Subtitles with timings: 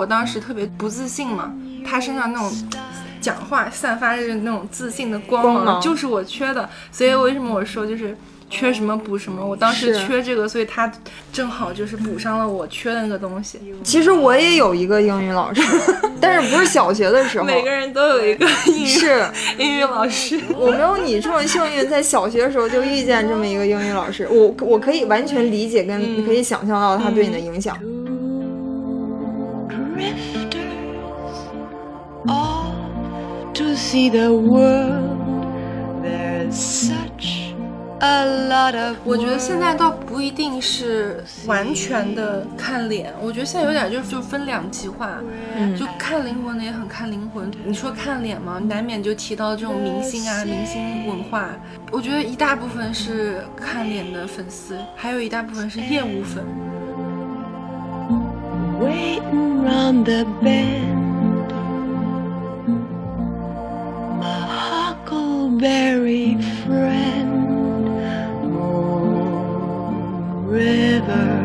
[0.00, 1.52] 我当时特别不自信嘛，
[1.86, 2.50] 他身上那种
[3.20, 8.16] 讲话散发着那种自信的光光芒就是我缺的，所以为什么我说就是
[8.48, 10.90] 缺什么补什么，我当时缺这个，所以他
[11.30, 13.60] 正好就是补上了我缺的那个东西。
[13.84, 15.60] 其实我也有一个英语老师，
[16.18, 19.22] 但是不是小学的时候，每个人都有一个英语是
[19.58, 27.78] 英语老师，我没有你这么幸运，在小学的时候就遇见这么一个英语老师，我我可以完全理解跟可以想象到他对你的影响。
[33.90, 35.18] See the world.
[36.00, 37.52] There's such
[37.98, 45.18] a lot of 我觉得现在倒不一定是完全的看脸，我觉得现在有点就就分两极化，
[45.76, 47.50] 就看灵魂的也很看灵魂。
[47.66, 51.48] 你说看脸嘛，难免就提到这种明星啊、明星文化。
[51.90, 56.44] 我觉得一大部分是看脸的粉丝，还有一大部分是厌恶粉。
[58.80, 60.99] waiting the.
[65.60, 67.28] Huckleberry friend,
[68.50, 71.44] Moon River,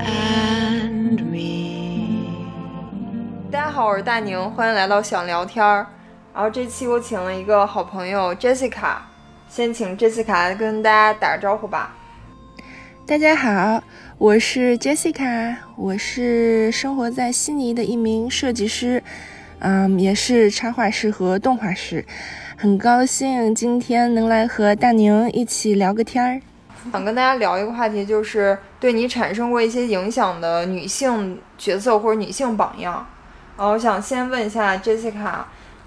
[0.00, 2.36] and me.
[3.50, 5.86] 大家好，我是大宁，欢迎来到想聊天儿。
[6.34, 8.96] 然后这期我请了一个好朋友 Jessica，
[9.48, 11.96] 先请 Jessica 跟大家打个招呼吧。
[13.06, 13.82] 大家好，
[14.18, 19.02] 我是 Jessica，我是生活在悉尼的一名设计师，
[19.60, 22.04] 嗯，也是插画师和动画师。
[22.58, 26.40] 很高兴今天能来和大宁一起聊个天儿。
[26.92, 33.06] 想跟大家聊一个话题，就是对你产生过一些影响的女性角色或者女性榜样。
[33.56, 35.38] 然后我想先问一下 Jessica，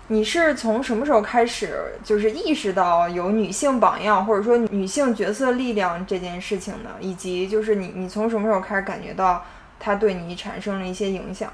[0.07, 6.89] 你是从什么时候开始就是意识到有女性榜样或者说女性角色力量这件事情的？
[6.99, 9.45] 以及就是你你从什么时候开始感觉到
[9.79, 11.51] 它对你产生了一些影响？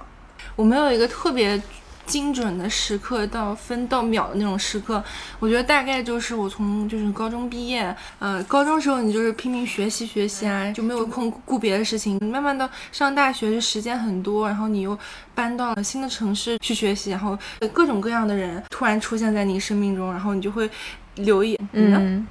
[0.55, 1.61] 我没有一个特别
[2.05, 5.03] 精准的时刻到分到秒的那种时刻，
[5.39, 12.19] 我觉得大概就是我从就是高中毕业，呃，高中时候你就是拼命学习学习啊，就没有空顾别的事情。
[12.25, 14.97] 慢慢的上大学就时间很多，然后你又
[15.33, 17.37] 搬到了新的城市去学习，然后
[17.73, 20.69] 各种各样的人突然出现在你生命中，然后你就会
[21.15, 21.59] 留意。
[21.71, 21.97] 你呢？
[21.99, 22.27] 嗯，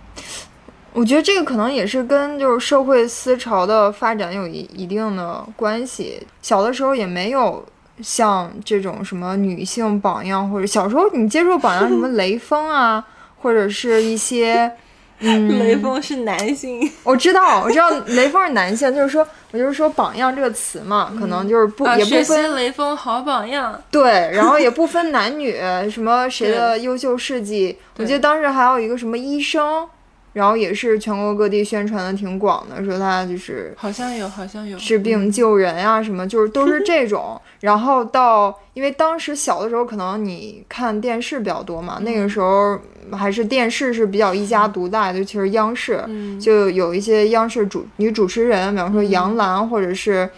[0.92, 6.24] 我觉得这个可能也是跟就是社会思潮的发展有一一定的关系。
[6.40, 7.66] 小的时候也没有
[8.00, 13.04] 像这种什么女性榜样，或者小时候你接触榜样什么 雷锋啊，
[13.40, 14.72] 或者是一些。
[15.20, 23.80] 嗯，雷锋是男性，我知道，我知道 雷锋是男性，就是说，我就是说榜样这个词嘛，可能就是不、啊，也不分雷锋好榜样。
[23.92, 25.56] 对，然后也不分男女，
[25.88, 27.78] 什么谁的优秀事迹。
[27.96, 29.88] 我记得当时还有一个什么医生，
[30.34, 37.40] 然后也是全国各地宣传的挺广的，说他就是好像有，好像有治病救人啊，什么就是都是 这种。
[37.60, 42.78] 然后到，因为当时小的时候可能你看电视比较多嘛，那个时候
[43.12, 50.28] 还是电视是比较一家独大的，尤其是央视，嗯就有一些央视主女主持人，比方说杨澜，或者是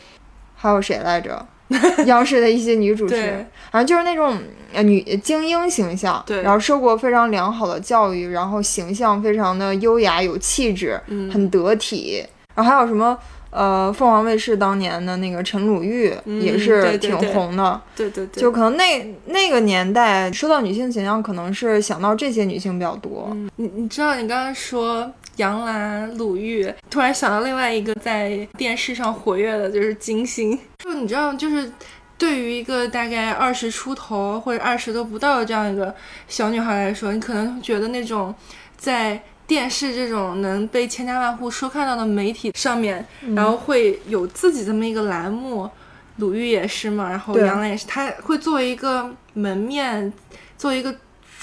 [0.55, 1.45] 还有谁来着？
[2.07, 4.39] 央视的一些女主持人，反正就是那种
[4.73, 12.25] 呃女精英形象，对然后受过非常良好的教育，然后形象非常的优雅有气质，嗯很得体。
[12.55, 13.19] 然后还有什么
[13.51, 23.29] 呃，凤凰卫视当年的那个陈鲁豫嗯也是挺对对对红的，对对对，就可能那那个年代说到女性形象，可能是想到这些女性比较多。
[23.33, 30.59] 嗯，你你知道你刚刚说杨澜、鲁豫，突然想到另外一个在电视上活跃的，就是金星。
[30.79, 31.71] 就你知道，就是
[32.19, 35.95] 对于一个大概二十出头或者二十都不到的这样一个
[36.29, 38.35] 小女孩来说，你可能觉得那种
[38.77, 45.71] 在电视这种能被千家万户收看到的媒体上面，然后会有自己这么一个栏目。
[46.19, 50.11] 鲁豫也是嘛，然后杨澜也是，她会作为一个门面，
[50.57, 50.97] 作为一个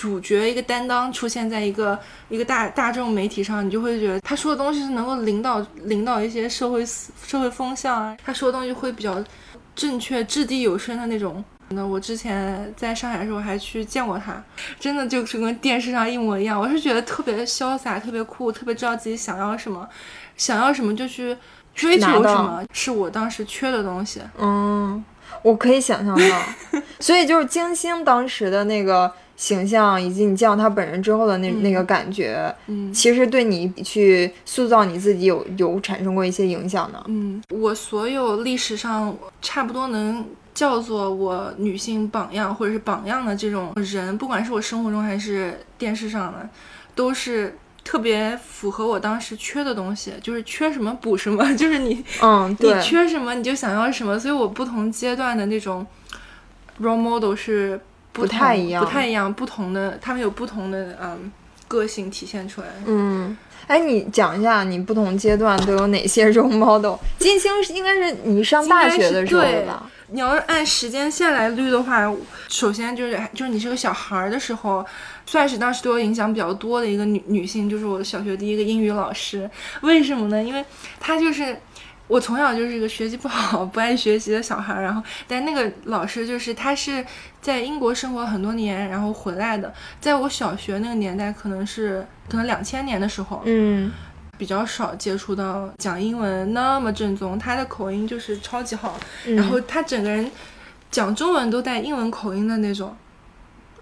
[0.03, 1.97] 主角、一个担当出现在一个
[2.27, 9.23] 一个大大众媒体上，你就会觉得他说的东西是能够领导领导一些社会思社会风向啊，他说的东西会比较
[9.73, 11.41] 正确、掷地有声的那种。
[11.69, 14.43] 那我之前在上海的时候还去见过他，
[14.77, 16.59] 真的就是跟电视上一模一样。
[16.59, 19.87] 我是觉得特别潇洒、特别酷、特别知道自己想要什么，
[20.35, 21.37] 想要什么就去
[21.73, 24.21] 追求什么，是我当时缺的东西。
[24.37, 25.01] 嗯，
[25.41, 37.03] 我可以想象到， 所以就是金星当时的那个形象，以及你见到他本人之后的那、那个感觉，嗯其实对你去塑造你自己有有产生过一些影响的。
[37.07, 46.47] 嗯，我所有历史上差不多能叫做我女性榜样或者是榜样的这种人，不管是我生活中还是电视上的，
[46.93, 55.85] 都是特别符合我当时缺的东西，就是缺什么补什么， 就是你嗯，你对，缺什么你就想要什么，所以我不同阶段的那种
[56.81, 57.81] role model 是
[58.13, 61.29] 不太一样不太一样，不同的，他们有不同的嗯
[61.67, 62.67] 个性体现出来。
[62.85, 63.37] 嗯。
[63.65, 66.95] 哎，你讲一下你不同阶段都有哪些 role model？
[67.17, 69.89] 金星是应该是你上大学的时候吧？
[70.09, 72.13] 你要是按时间线来捋的话，
[72.49, 74.85] 首先就是就是你是个小孩儿的时候，
[75.25, 79.49] 算是当时对我影响比较多的一个女女性，就是我小学第一个英语老师。
[79.81, 80.43] 为什么呢？
[80.43, 80.63] 因为
[80.99, 81.57] 她就是
[82.07, 87.05] 我从小就是一个学习不好、 不爱学习的小孩儿，然后但那个老师就是他是
[87.41, 93.91] 在英国生活很多年，然后回来的，在我小学那个年代，可能是可能两千年的时候，嗯。
[94.35, 99.35] 比较少接触到讲英文那么正宗，他的口音就是超级好，嗯。
[99.35, 100.29] 然后他整个人
[100.89, 102.93] 讲中文都带英文口音的那种，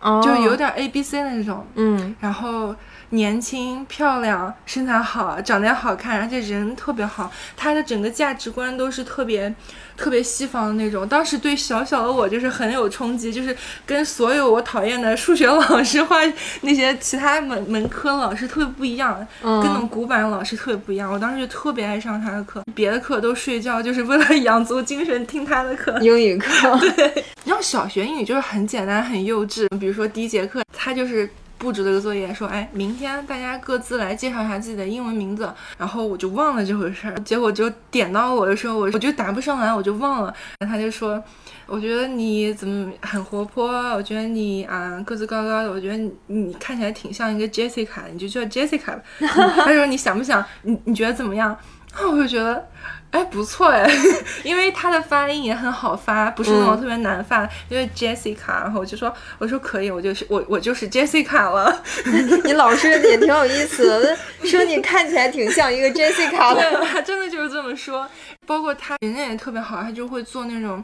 [0.01, 2.13] 哦，就有点 A B C 的那种，嗯。
[2.19, 2.75] 然后
[3.11, 9.53] 年轻、漂亮、身材好、长得也好看，而且人特别好，他的整个价值观都是特别
[9.95, 11.07] 特别西方的那种。
[11.07, 13.55] 当时对小小的我就是很有冲击，就是
[13.85, 16.15] 跟所有我讨厌的数学老师或
[16.61, 21.11] 那些其他门门科老师特别不一样， 跟那种嗯古板的老师特别不一样。
[21.11, 25.97] 我当时就特别爱上他的课，别的课都睡觉，就是为了养足精神听他的课。
[26.01, 29.67] 英语课 对，然后小学英语就是很简单、很幼稚。
[29.77, 31.29] 比如说第一节课，他就是
[31.61, 35.47] 布置了个作业，说：“哎，明天大家各自来介绍一下自己的英文名字。”
[35.77, 40.33] 然后我就忘了这回事儿，结果就点到我的时候，我我就答不上来，我就忘了。
[40.57, 41.23] 然后他就说
[41.67, 43.69] ：“我觉得你怎么很活泼？
[43.93, 49.01] 我觉得你啊个子高高的，我觉得你看起来挺像一个 Jessica，你就叫 Jessica 吧。
[49.63, 50.43] ”他说：“你想不想？
[50.63, 51.55] 你你觉得怎么样？”
[51.93, 52.67] 啊，我就觉得。
[53.11, 53.85] 哎，不错哎，
[54.41, 57.41] 因为他的发音也很好发，不是那种嗯特别难发。
[57.67, 61.83] 因为 Jessica，然后我就说，我说可以，我就是我我就是 Jessica 了。
[62.45, 66.81] 你老师也挺有意思的，说你看起来挺像一个 Jessica 的。
[66.89, 68.07] 他真的就是这么说。
[68.47, 70.81] 包括他人家也特别好，他就会做那种，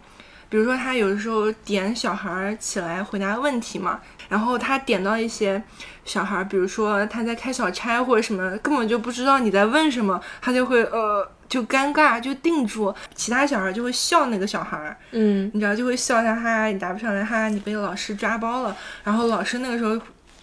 [0.50, 5.62] 比如说他有的时候点小孩儿起来回答问题嘛，然后他点到一些
[6.06, 18.76] 小孩儿，比如说他在开小差或者什么，根本就不知道你在问什么，他就会呃就尴尬就定住，其他小孩就会笑那个小孩儿，嗯你知道就会笑他，哈，你答不上来，哈，你被老师抓包了。
[19.04, 19.98] 然后老师那个时候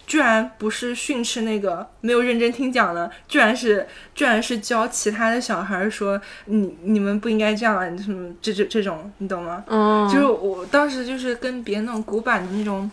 [0.07, 9.63] 居然不是训斥那个没有认真听讲的，居然是居然是教其他的小孩说你你们不应该这样啊，什么这这这种，你懂吗？
[9.67, 12.89] 嗯，就是我当时就是跟别那种古板的那种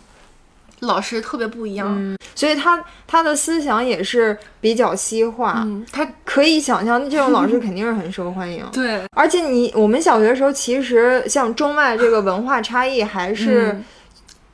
[0.83, 1.89] 老师特别不一样。
[1.91, 8.65] 嗯，所以他他的思想也是比较西化，嗯，他可以想象这种老师 肯定是很受欢迎。
[8.73, 13.85] 对而且你我们小学的时候，其实像中外这个文化差异还是、嗯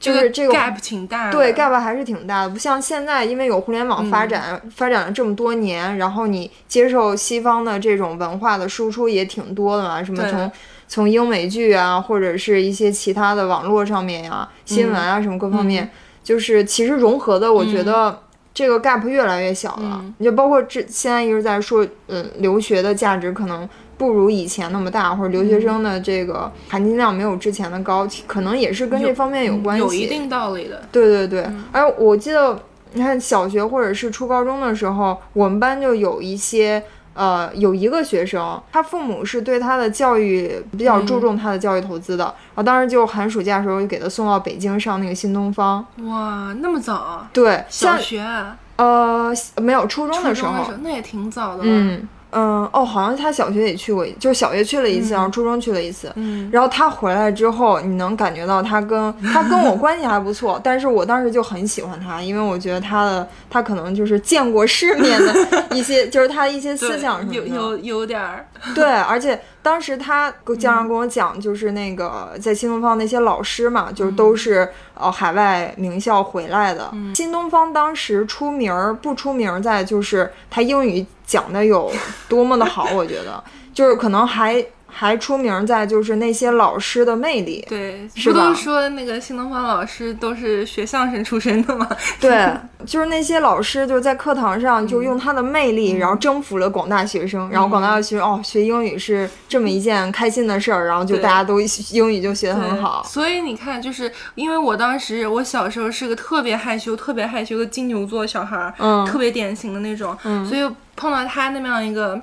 [0.01, 1.33] 就是这个 gap 挺大的。
[1.33, 10.53] 对 gap 还是挺大的，不像现在，因为有互联网发展，发展了这么多年，然后你接受西方的这种文化的输出也挺多的嘛，什么从
[10.87, 15.91] 从英美剧啊，或者是一些其他的网络上面呀、新闻啊什么各方面，嗯
[16.29, 18.19] 就是其实融合的，我觉得。
[18.55, 29.85] 这个 gap 越来越小了，嗯你就包括这现在一直在说，嗯，留学的价值可能不如以前那么大，或者留学生的这个含金量没有之前的高，可能也是跟这方面有关系。
[29.85, 30.83] 有一定道理的。
[30.91, 32.61] 对对对，嗯而我记得，
[32.95, 36.83] 你看小学或者是初高中的时候，我们班就有一些。
[37.19, 45.85] 呃，有一个学生，他父母是对他的教育比较注重他的教育投资的，然后当时就寒暑假的时候就给他送到北京上那个新东方。
[46.05, 47.29] 哇，那么早啊？
[47.33, 51.65] 对，小学啊、呃没有初中的时候中的时，候，那也挺早的了。
[51.65, 56.13] 嗯嗯哦，好像他小学也去过，就是小学去了一次，然后初中去了一次。
[56.17, 65.35] 嗯，然后他回来之后，你能感觉到他跟 他跟我关系还不错，但是我当时就很喜欢他，因为我觉得他的他可能就是见过世面的
[65.71, 67.35] 一些， 就是他一些思想什么的。
[67.37, 76.91] 有有有点儿， 对，而且当时他经常跟我讲，就是那个在新东方那些老师嘛，就是都是呃海外名校回来的。
[77.15, 81.93] 新东方当时出名儿不出名儿在就是他英语讲的有
[82.31, 83.45] 多么的好，我觉得。
[83.75, 87.65] 就是可能还还出名在就是那些老师的魅力。
[87.69, 91.87] 对，不都说那个新东方老师都是学相声出身的吗？
[92.19, 92.51] 对，
[92.87, 101.61] 就是那些老师就是在课堂上就用他的魅力，嗯然后征服了广大学生，然后广大的学生哦，学英语是这么一件开心的事儿，然后就大家都
[101.93, 103.03] 英语就学得很好。
[103.05, 112.21] 所以你看，就是因为我当时我小时候是个特别害羞、特别害羞的金牛座小孩儿，嗯特别典型的那种，嗯所以碰到他那么样一个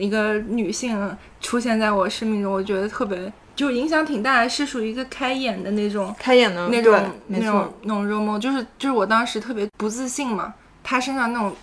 [0.00, 11.54] 一个女性出现在我生命中，我觉得特别就影响挺大的，是属于一个开眼的那种开眼的那种那种，那种 role model，就是就是我当时特别不自信嘛，她身上那种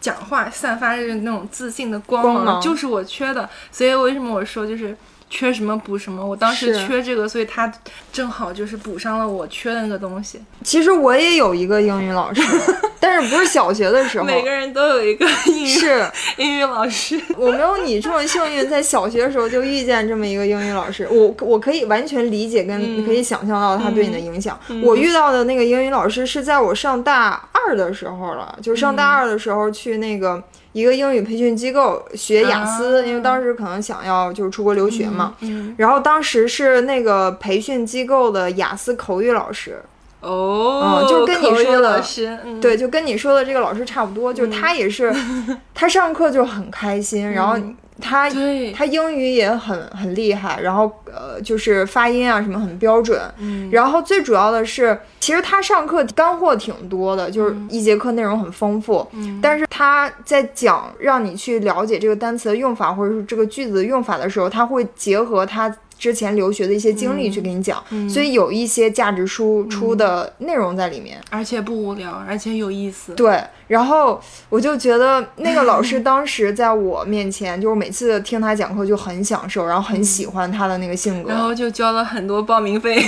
[0.00, 3.48] 讲话散发着那种自信的光光芒就是我缺的。
[3.70, 4.96] 所以为什么我说就是
[5.30, 6.26] 缺什么补什么？
[6.26, 7.72] 我当时缺这个，所以他
[8.12, 10.40] 正好就是补上了我缺的那个东西。
[10.64, 12.42] 其实我也有一个英语老师，
[12.98, 16.04] 但是不是小学的时候，每个人都有一个英语是
[16.36, 17.18] 英语老师。
[17.36, 24.58] 我没有你这么幸运，在小学的时候就遇见这么一个英语老师，我我可以完全理解跟嗯可以想象到他对你的影响。
[24.82, 35.34] 我遇到的那个英语老师是在我上大二的时候了，就上大二的时候去那个一个英语培训机构学雅思，啊因为当时可能想要就是出国留学嘛。
[35.40, 39.82] 嗯，然后当时是那个培训机构的雅思口语老师，
[40.20, 42.02] 哦，嗯就跟你说的，
[42.44, 45.12] 嗯，对，就跟你说的这个老师差不多，就是他也是，
[45.74, 47.56] 他上课就很开心，然后
[48.00, 48.28] 他，
[48.74, 53.70] 他英语也很很厉害，然后呃就是发音啊什么很标准，嗯。
[53.72, 59.38] 然后最主要的是，其实他上课干货挺多的，就是一节课内容很丰富，嗯。
[59.42, 65.74] 但是他在讲让你去了解这个单词的用法或者是这个句子的用法的时候，他会结合他。
[66.00, 71.20] 之前留学的一些经历去给你讲，所以有一些价值输出的内容在里面。
[71.28, 73.12] 而且不无聊，而且有意思。
[73.12, 73.38] 对，
[73.68, 81.28] 然后我就觉得那个老师当时在我面前，就是每次听他讲课就很享受，然后很喜欢他的那个性格。
[81.28, 83.04] 然后就交了很多报名费。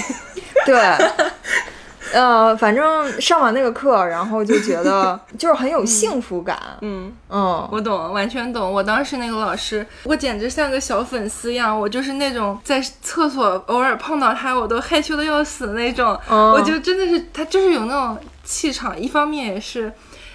[0.67, 0.77] 对，
[2.13, 6.59] 呃，反正上完那个课，然后就觉得 就是很有幸福感。
[6.81, 8.71] 嗯，嗯，我懂，完全懂。
[8.73, 16.19] 我当时那个老师，我简直像个小粉丝一样，我就是那种在厕所偶尔碰到他，我都害羞的要死的那种。
[16.29, 19.93] 嗯我就真的是他就是有那种气场，一方面也是。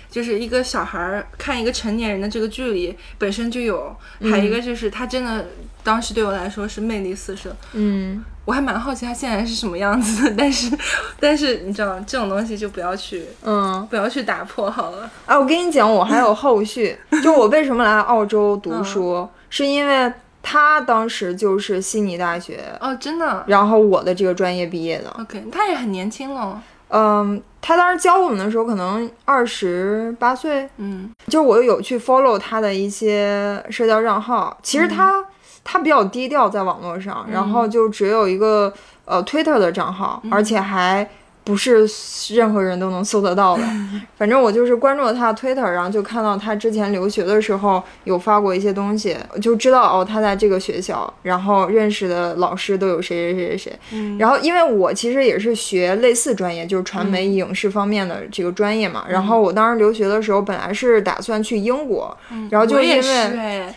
[0.10, 5.46] 就是一个小孩儿看一个成年人的这个距离本身就有，还有一个就是他真的
[5.84, 10.78] 当时对我来说是魅力四射，嗯，我还蛮好奇他现在是什么样子的， 但是
[11.20, 15.12] 但是你知道这种东西就不要去嗯，不要去打破好了。
[15.26, 20.10] 哎，我跟你讲，我还有后续， 就我为什么来澳洲读书，是因为
[20.42, 25.10] 他当时就是悉尼大学，哦，真的然后我的这个专业毕业的。
[25.20, 31.12] ，OK，他也很年轻了，嗯，他当时教我们的时候可能二十八岁，嗯。
[31.28, 35.22] 就是我有去 follow 他的一些社交账号，其实他、
[35.70, 41.06] 他比较低调在网络上，然后就只有一个呃 Twitter 的账号，而且还
[41.44, 41.86] 不是
[42.34, 43.64] 任何人都能搜得到的。
[44.18, 53.80] 反正我就是关注了他的 Twitter，然后就看到他之前留学的时候有发过一些东西，就知道哦他在这个学校，然后认识的老师都有谁谁谁谁谁。
[53.92, 59.06] 嗯然后因为我其实也是学类似专业，就是传媒影视方面的这个专业嘛。
[59.10, 62.18] 然后我当时留学的时候，本来是打算去英国，
[62.50, 63.74] 然后就因为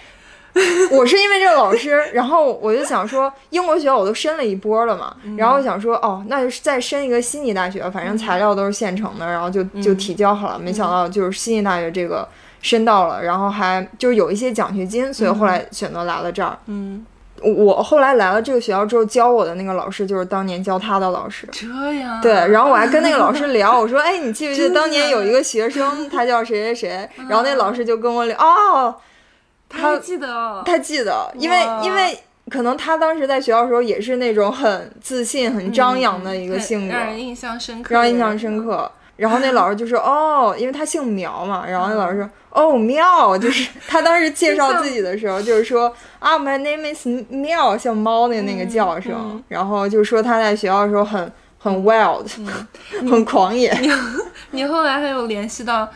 [0.90, 10.59] 我是因为这个老师，然后我就想说，英国学校我都申了一波了嘛，然后我想说，哦，那就再申一个悉尼大学，反正材料都是现成的，然后就就提交好了。
[10.59, 12.26] 没想到就是悉尼大学这个
[12.62, 16.59] 申到了，然后还就是有一些奖学金，所以后来选择来了这儿。
[16.66, 17.07] 嗯，
[17.42, 21.49] 我后来来了这个学校之后，教我的那个老师就是当年教他的老师。
[21.52, 21.66] 这
[22.00, 28.95] 样对，然后我还跟那个老师 聊，我说：“哎，你记不记得当年有一个学生，他叫谁谁谁？”然后那老师就跟我聊，哦，
[29.71, 32.19] 他记得哦，他记得，因为因为
[32.50, 38.65] 可能他当时在学校的时候也是那种很自信、很张扬的一个性格，让人印象深刻，让人印象深。
[38.65, 38.91] 刻。
[39.21, 49.12] 然后那老师就说：“哦，因为他姓苗嘛。”然后那老师说：“哦，苗，就是他当时介绍自己的时候，就是说啊，My name is 苗，像猫的那个叫声。
[49.15, 52.27] 嗯然后就说他在学校的时候很很 wild，、
[53.11, 53.71] 很狂野。
[54.53, 55.87] 你后来还有联系到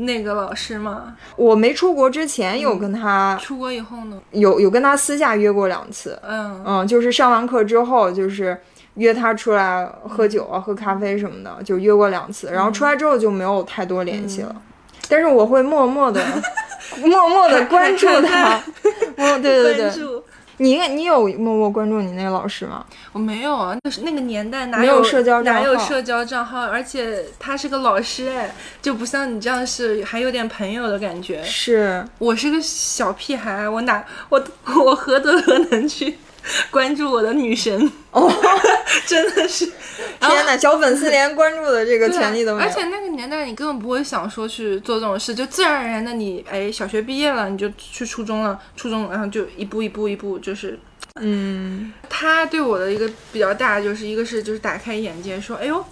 [0.00, 1.16] 那个老师吗？
[1.36, 4.20] 我没出国之前有跟他、出国以后呢？
[4.30, 8.56] 有有跟他私下约过两次，嗯嗯，就是上完课之后，就是
[8.94, 12.48] 约他出来喝酒啊、喝咖啡什么的，就约过两次。
[12.52, 14.54] 然后出来之后就没有太多联系了，
[15.08, 16.24] 但是我会默默的、
[17.04, 18.54] 默默的关注他。
[19.18, 19.90] 哦，对对对，
[20.58, 22.84] 你你有默默关注你那个老师吗？
[23.12, 26.62] 我没有啊，那是那个年代哪没有社交账哪有社交账号？
[26.62, 31.42] 而且他是个老师哎，就不像你这样是还有点朋友的感觉。
[31.42, 34.44] 是，我是个小屁孩，我哪我
[34.84, 36.18] 我何德何能去
[36.70, 37.90] 关注我的女神？
[38.10, 38.30] 哦，
[39.06, 39.66] 真的是，
[40.20, 42.68] 天哪，小粉丝连关注的这个权利都没有。
[42.68, 50.78] 而且那个年代你根本不会想说去做这种事，就自然而然的你哎小学毕业了你就去初中了，初中然后就一步一步一步就是。
[51.20, 55.84] 嗯，他对我的一个比较大，就是一个是就是打开眼界，说哎呦，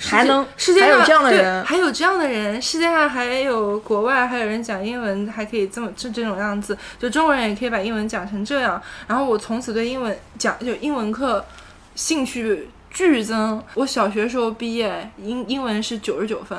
[0.00, 8.80] 还能世界上还有这样的对人还有这样的人，世界上还有国外还有人讲英文，还可以这么这这种样子，就中国人也可以把英文讲成这样。
[9.06, 11.44] 然后我从此对英文讲就英文课
[11.94, 13.62] 兴趣剧增。
[13.74, 16.58] 我小学时候毕业，英英文是九十九分。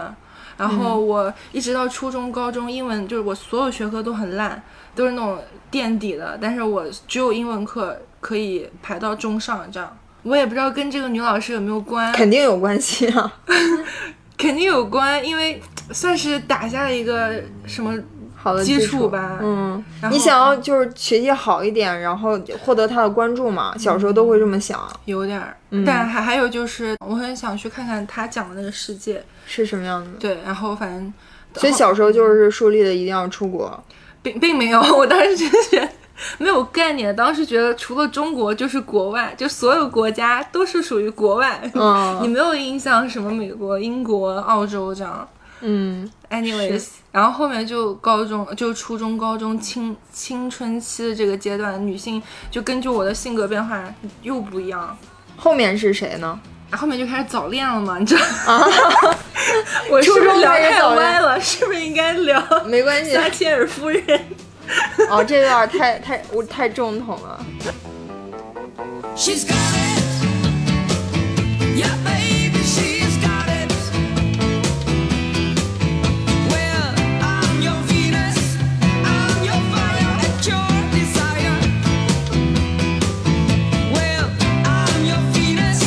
[0.57, 4.63] 然后我一直到初中、高中，英文就是我所有学科都很烂，
[4.95, 9.97] 都是那种垫底的，但是我只有英文课可以排到中上这样。
[10.25, 13.31] 我也不知道跟这个女老师有没有关，肯定有关系啊。
[14.37, 17.97] 肯定有关，因为算是打下了一个什么
[18.35, 19.39] 好的基础础吧。
[19.41, 23.73] 嗯，你想要就是学习好一点，然后获得他的关注嘛？
[23.77, 29.23] 小时候都会这么想，有点儿，嗯但还还有就是，我很想去看看他讲的那个世界。
[29.45, 30.09] 是什么样的？
[30.19, 31.13] 对，然后反正
[31.55, 33.81] 所以小时候就是树立的一定要出国。
[34.21, 35.87] 并并没有，我当时就是
[36.37, 41.59] 没有概念，当时觉得除了中国就是国外，就所有国家都是属于国外。
[41.73, 45.27] 嗯 你没有印象什么美国、英国、澳洲这样。
[45.61, 53.81] 嗯 anyways，然后后面就高中，就初中、高中青青春期的这个阶段，女性就根据我的性格变化
[54.21, 54.97] 又不一样。
[55.37, 56.39] 后面是谁呢？
[56.69, 58.21] 然后后面就开始早恋了嘛，你知道
[58.59, 58.65] 吗？
[59.89, 61.39] 我是初中不是聊太歪了？
[61.39, 64.21] 是不是应该聊没关系撒切尔夫人？
[65.09, 67.45] 哦，这有点太太我太正统了。
[69.15, 70.03] She's got it.
[71.75, 73.71] Yeah, baby, she's got it.
[76.49, 78.57] Well, I'm your Venus.
[79.03, 81.55] I'm your fire at your desire.
[83.93, 84.29] Well,
[84.65, 85.81] I'm your Venus.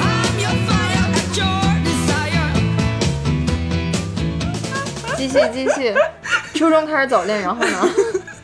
[0.00, 2.50] I'm your fire at your desire.
[5.16, 5.94] 继续继续，
[6.56, 7.88] 初中开始早恋，然后呢？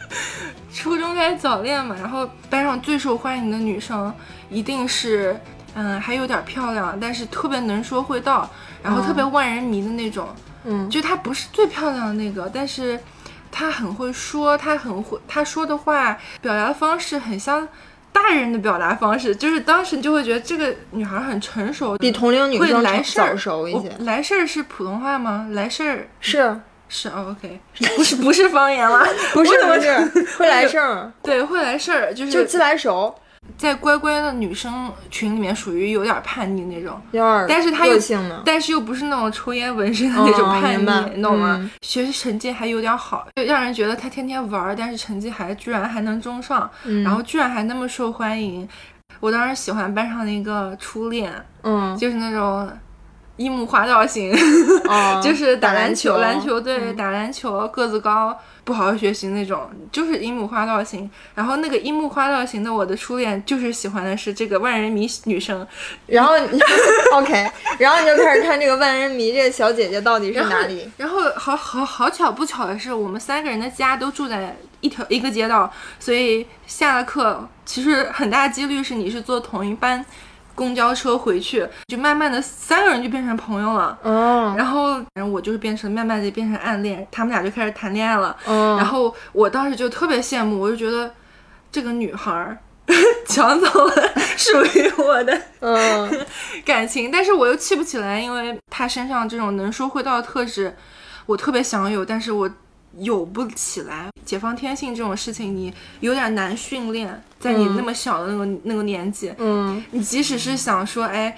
[0.75, 4.13] 初中开始早恋嘛，然后班上最受欢迎的女生
[4.51, 5.39] 一定是，
[5.75, 8.49] 嗯，还有点漂亮，但是特别能说会道，
[8.83, 10.29] 然后特别万人迷的那种。
[10.65, 12.99] 嗯就她不是最漂亮的那个，但是
[13.51, 17.67] 她很会说，她很会，她说的话表达方式很像
[18.13, 25.49] 大人的表达方式，就是当时你就会觉得这个女孩很成熟，比同龄女会生早来事儿早熟一些来事儿是普通话吗？
[25.53, 26.61] 来事儿是
[26.95, 27.59] 是哦，OK，
[27.97, 29.03] 不是不是方言了，
[29.33, 33.15] 不是不是会来事儿， 对，会来事儿，就是就自来熟，
[33.57, 37.99] 在乖乖的女生群里面属于有点叛逆那种，有点但是她又。
[38.45, 41.57] 但是又不是那种抽烟纹身的那种哦叛逆，你懂吗？
[41.61, 48.69] 嗯学习成绩还有点好，就让人觉得他天天玩儿，但是成绩还居然还能中上，嗯然后居然还那么受欢迎。
[49.21, 52.69] 我当时喜欢班上的一个初恋，嗯，就是那种
[53.37, 54.33] 樱木花道型，
[54.89, 61.11] 哦 就是打篮篮球，篮球嗯对，打篮球，个子高，不好好学习那种，就是樱木花道型。
[61.35, 65.67] 然后那个樱木花道型的我的初恋，就是喜欢的是这个万人迷女生。
[66.07, 66.61] 然后你
[67.15, 70.91] OK，然后你就开始看这个万人迷这个小姐姐到底是然后哪里？
[70.99, 80.05] 然后好好好巧不巧的是，我们三个人的家都住在一条一个街道，所以下了课，其实很大几率是你是坐同一班
[80.55, 83.99] 公交车回去，就慢慢的三个人就变成朋友了。
[84.03, 88.37] 嗯然后，然后我就是变成慢慢的变成暗恋，他们俩就开始谈恋爱了。
[88.47, 91.13] 嗯，然后我当时就特别羡慕，我就觉得
[91.71, 92.59] 这个女孩儿
[93.27, 93.95] 抢走了
[94.37, 96.27] 属于我的嗯
[96.67, 100.77] 感情，但是我又气不起来，因为她身上这种能说会道的特质，
[101.27, 102.51] 我特别想有，但是我
[102.99, 104.09] 有不起来。
[104.25, 111.37] 解放天性这种事情，你有点难训练，在你嗯那么小的那个、那个年纪，嗯你即使是想说，哎，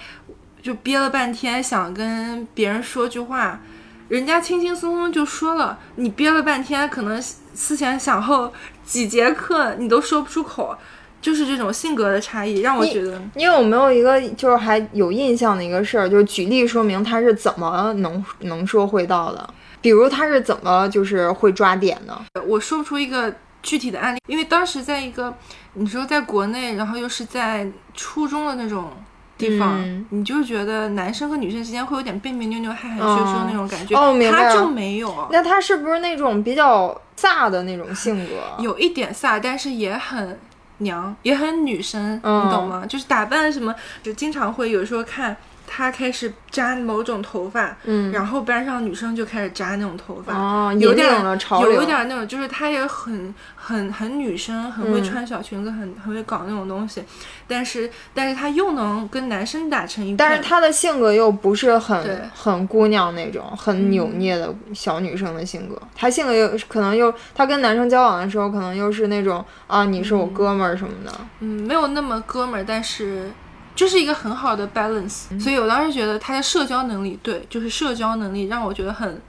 [0.61, 3.59] 就憋了半天想跟别人说句话，
[4.07, 8.53] 人家轻轻松松就说了，你憋了半天，可能思前想后
[8.85, 10.77] 几节课你都说不出口，
[11.19, 13.19] 就是这种性格的差异，让我觉得。
[13.33, 19.49] 你有没有一个就是还有印象的一个事儿，就是举例说明他是怎么能能说会道的？
[19.85, 22.19] 比如他是怎么就是会抓点呢？
[22.47, 25.31] 我说不出一个具体的案例，因为当时在一个
[25.73, 28.93] 你说在国内，然后又是在初中的那种
[29.37, 35.27] 地方，嗯你就觉得男生和女生之间会有点别别扭扭、害害羞羞哦那种感觉，哦明白他就没有。
[35.31, 38.41] 那他是不是那种比较飒的那种性格？
[38.57, 40.39] 有一点飒，但是也很
[40.79, 42.83] 娘，也很女生，嗯你懂吗？
[42.89, 48.11] 就是打扮什么，就经常会有时候看她开始扎某种头发，嗯。
[48.11, 51.71] 然后班上女生就开始扎那种头发，哦有点引领了潮流。
[51.73, 57.03] 有一点那种，就是她也很很很女生，很会嗯穿小裙子，很很会搞那种东西，
[57.47, 71.11] 但是但是她又能跟男生打成一片，但是她的性格又不是很很姑娘那种很扭捏的小女生的性格，她性格又可能又她跟男生交往的时候，可能又是那种啊你是我哥们儿什么的。
[71.39, 73.31] 嗯，没有那么哥们儿，但是
[73.75, 75.39] 就是一个很好的 balance。
[75.39, 79.21] 所以我当时觉得他的社交能力，对，就是社交能力让我觉得很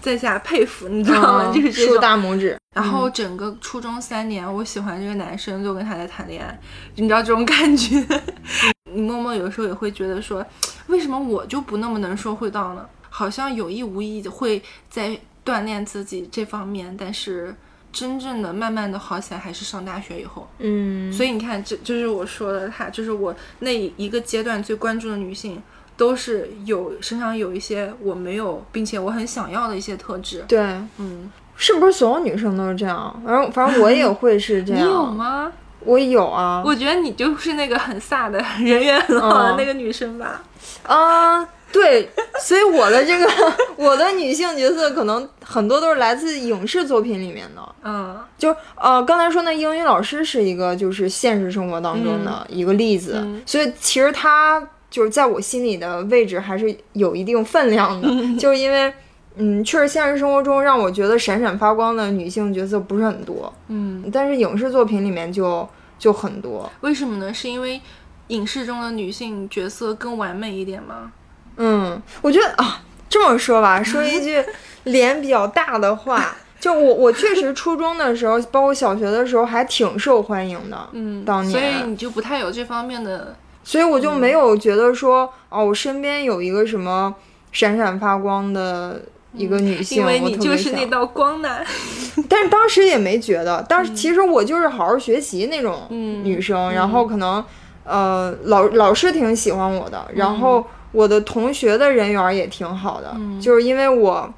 [0.00, 1.44] 在下佩服，你知道吗？
[1.46, 1.98] 嗯就是竖。
[1.98, 2.56] 大拇指。
[2.74, 6.58] 然后整个初中三年，我喜欢这个男生，就跟他在谈恋爱，
[6.96, 8.02] 你知道这种感觉。
[8.94, 10.44] 你默默有时候也会觉得说，
[10.86, 12.86] 为什么我就不那么能说会道呢？
[13.10, 17.54] 好像有意无意的会在锻炼自己这方面，但是
[17.92, 20.48] 真正的慢慢的好起来还是上大学以后。
[20.58, 25.62] 嗯，所以你看，这就是我说的，她就是我那一个阶段最关注的女性，
[25.96, 30.44] 都是有身上有一些我没有，并且我很想要的一些特质。
[30.48, 30.60] 对，
[30.96, 33.22] 嗯，是不是所有女生都是这样？
[33.26, 34.92] 反正反正我也 会是这样你样。
[34.92, 35.52] 有吗？
[35.84, 36.62] 我有啊。
[36.64, 40.42] 我觉得你就是那个很飒的人缘很好的嗯 那个女生吧。
[40.84, 42.08] 啊、对，
[42.40, 43.26] 所以我的这个
[43.76, 47.62] 我的女性角色可能很多都是来自影视作品里面的。
[47.84, 58.08] 嗯就呃，刚才说那英语老师是一个就是现实生活当中的一个例子，嗯所以其实他就是在我心里的位置还是有一定分量的，
[58.38, 58.92] 就是因为
[59.36, 65.66] 嗯，确实现实生活中让我觉得闪闪发光的女性角色不是很多，嗯，但是影视作品里面就
[65.98, 66.70] 就很多。
[66.82, 67.32] 为什么呢？
[67.32, 67.80] 是因为
[68.28, 71.12] 影视中的女性角色更完美一点吗？
[71.56, 74.42] 嗯，我觉得啊，这么说吧，说一句
[74.84, 83.36] 脸比较大的话，就我我确实初中的时候，包括小学的时候还挺受欢迎的，嗯，当年所以你就不太有这方面的。
[83.64, 87.14] 所以我就没有觉得说，哦，我身边有一个什么
[87.52, 89.00] 闪闪发光的
[89.34, 91.58] 一个女性，因为你就是那道光呢。
[92.28, 97.44] 但是当时也没觉得，当时其实我就是好好学习那种嗯女生，然后可能
[97.84, 103.40] 呃老老师挺喜欢我的，然后我的同学的人缘也挺好的，嗯。
[103.40, 104.32] 就是因为我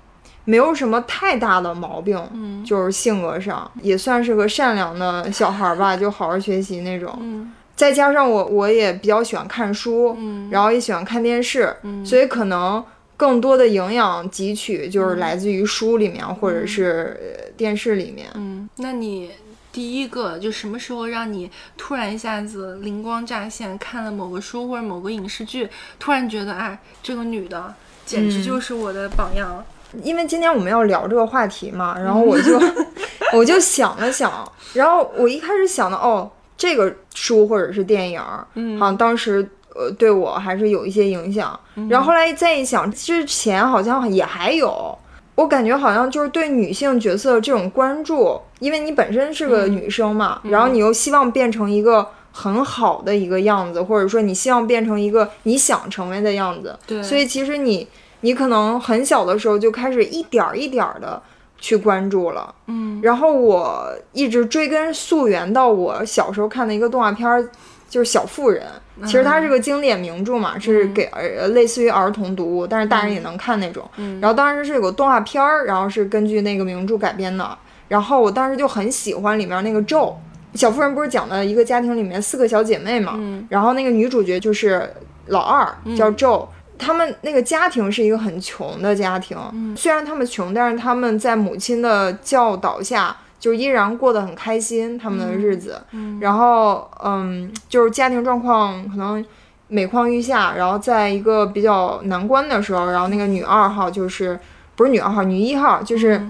[0.44, 2.64] 没有什么太大的毛病，嗯。
[2.64, 7.16] 就是性格上也算是个善良的小孩儿吧， 就好好学习那种。
[7.20, 7.52] 嗯。
[7.76, 10.48] 再加上我我也比较喜欢看书，嗯。
[10.50, 12.04] 然后也喜欢看电视，嗯。
[12.06, 12.82] 所以可能
[13.16, 18.28] 更多的营养汲取就是来自于书里面、或者是呃电视里面。
[18.34, 19.30] 嗯，那你
[19.74, 27.74] 第一个就什么时候让你突然一下子灵光乍现，看了某个书或者某个影视剧，突然觉得哎，这个女的
[28.06, 29.64] 简直嗯就是我的榜样。
[30.04, 32.56] 因为今天我们要聊这个话题嘛，然后我就
[33.36, 34.30] 我就想了想，
[34.74, 41.58] 然后我一开始想的哦，这个书或者是电影儿，嗯好像当时呃对我还是有一些影响。
[41.90, 44.96] 然后后来再一想，之前好像也还有。
[45.36, 57.02] 我感觉好像就是对女性角色这种关注，因为你本身是个女生嘛，然后你又希望变成一个很好的一个样子，或者说你希望变成一个你想成为的样子，对。
[57.02, 57.86] 所以其实你
[58.20, 61.20] 你可能很小的时候就开始一点儿一点儿的
[61.58, 63.00] 去关注了，嗯。
[63.02, 67.50] 然后我一直追根溯源到我小时候看的一个动画片儿，
[67.94, 68.64] 就是《小妇人》。
[69.06, 73.88] 其实它是个经典名著嘛，是给儿类似于儿童读物，但是大人也能看那种。
[73.98, 77.56] 嗯然后当时是有个动画片儿，然后是根据那个名著改编的。
[77.86, 80.16] 然后我当时就很喜欢里面那个咒。
[80.54, 84.92] 小妇人不是讲的一个家庭里面四个小姐妹嘛，嗯然后那个女主角就是
[85.26, 86.48] 老二，叫咒。
[86.76, 95.78] 他们那个家庭是一个很穷的家庭，嗯虽然他们穷，但是他们在母亲的教导下，就依然过得很开心他们的日子。
[95.90, 99.22] 嗯然后，嗯，就是家庭状况可能
[99.68, 104.40] 每况愈下，然后在一个比较难关的时候，然后那个女二号就是
[104.76, 106.26] 不是女二号，女一号就是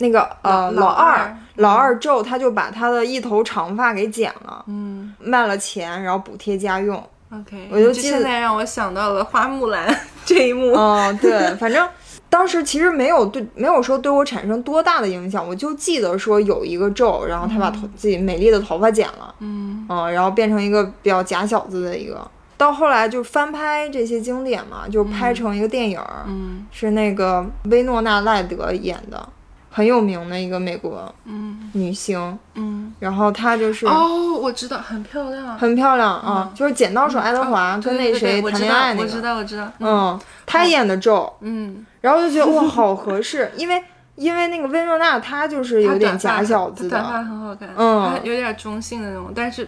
[0.00, 7.02] 那个、呃嗯老老二二老二咒，他就把他的一头长发给剪了，嗯卖了钱，然后补贴家用。
[7.32, 10.74] ，OK，我就现在让我想到了花木兰 这一幕。
[10.74, 11.88] 哦，对，反正
[12.30, 22.30] 当时其实没有对没有说对我产生多大的影响，我就记得说有一个咒，然后他把头、自己美丽的头发剪了，嗯嗯，然后变成一个比较假小子的一个。
[22.58, 29.28] 到后来就翻拍这些经典嘛，就拍成一个电影儿，嗯是那个薇诺娜赖德演的，
[29.70, 32.36] 很有名的一个美国嗯女星。
[32.54, 35.56] 嗯，然后她就是哦，我知道，很漂亮。
[35.56, 39.72] 很漂亮啊，就是剪刀手爱德华哦跟那谁谈恋爱那个，我知道，我知道。
[39.78, 43.82] 嗯，她演的咒，嗯，然后就觉得哇，好合适， 因为
[44.16, 48.10] 因为那个薇诺娜她就是有点假小子短发的，很好看，嗯。
[48.10, 49.66] 她有点中性的那种，但是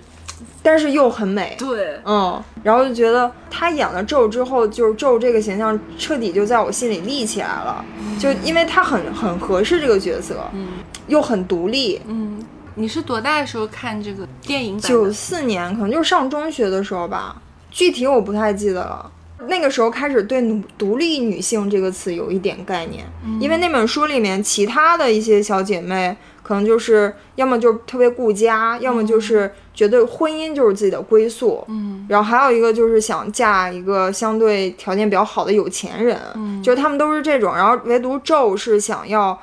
[0.63, 7.85] 但是又很美，对，嗯，然后就觉得她演了咒之后，就是咒这个形象彻底就在我心里立起来了，
[8.19, 10.69] 就因为她很很合适这个角色，嗯。
[11.07, 12.01] 又很独立。
[12.07, 12.41] 嗯，
[12.77, 15.11] 你是多大的时候看这个电影版九？
[15.13, 17.35] 四年可能就是上中学的时候吧，
[17.69, 19.11] 具体我不太记得了。
[19.47, 23.05] 那个时候开始对“独独立女性”这个词有一点概念，
[23.41, 32.07] 因为那本书里面其他的一些小姐妹，可能就是要么就是特别顾家，要么就是觉得婚姻就是自己的归宿，嗯。
[32.09, 39.41] 然后还有一个就是想嫁一个相对条件比较好的有钱人，嗯就是他们都是这种，然后唯独咒是想要，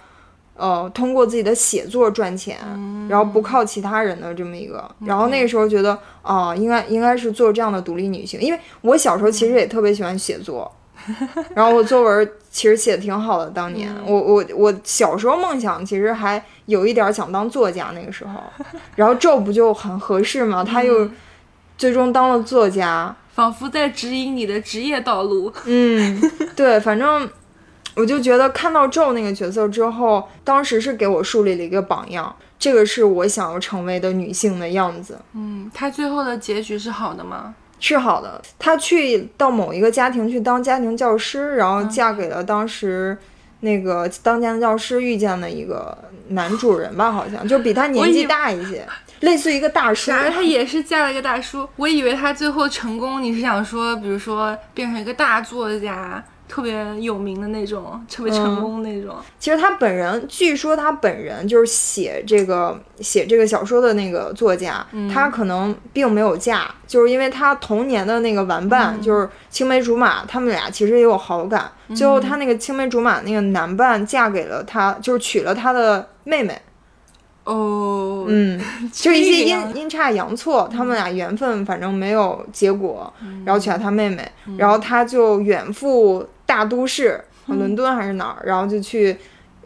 [0.57, 4.83] 呃，通过自己的写作赚钱，嗯然后不靠其他人的这么一个。
[5.05, 10.69] 然后那个时候觉得，啊、应该应该是做这样的独立女性，因为我小时候其实也特别喜欢写作，
[11.55, 18.41] 然后我作文其实写的挺好的，当年、嗯我我我小时候梦想其实还有一点想当作家，那个时候，
[18.95, 20.63] 然后这不就很合适吗？
[20.63, 21.11] 他又嗯
[21.77, 25.53] 最终当了作家，仿佛在指引你的职业道路。
[25.65, 26.19] 嗯，
[26.55, 27.29] 对，反正
[27.97, 35.17] 我就觉得看到咒那个角色之后，当时是给我树立了一个榜样，这个是我想要成为的女性的样子。
[35.33, 37.55] 嗯，她最后的结局是好的吗？
[37.79, 43.17] 是好的，她去到某一个家庭去当家庭教师，然后嫁给了当时
[43.61, 45.97] 那个当家庭教师遇见的一个
[46.29, 48.87] 男主人吧，好像就比她年纪大一些，
[49.21, 50.11] 类似于一个大叔。
[50.11, 50.29] 啥？
[50.29, 51.67] 她也是嫁了一个大叔。
[51.77, 59.15] 我以为她最后成功，你是想说，比如说变成一个大作家，特别有名的那种，特别成功那种。
[59.37, 71.69] 其实他本人，据说他本人就是写这个写这个小说的那个作家，他可能并没有嫁，就是因为他童年的那个玩伴、就是青梅竹马，他们俩其实也有好感。
[71.95, 76.61] 最后他那个青梅竹马那个男伴嫁给了他，就是娶了他的妹妹。
[77.43, 78.59] 哦，嗯，
[78.91, 83.41] 就一些阴阴差阳错，他们俩缘分反正没有结果，嗯。
[83.45, 87.59] 然后娶了他妹妹，然后他就远赴大都市，嗯。
[87.59, 89.15] 伦敦还是哪儿，然后就去。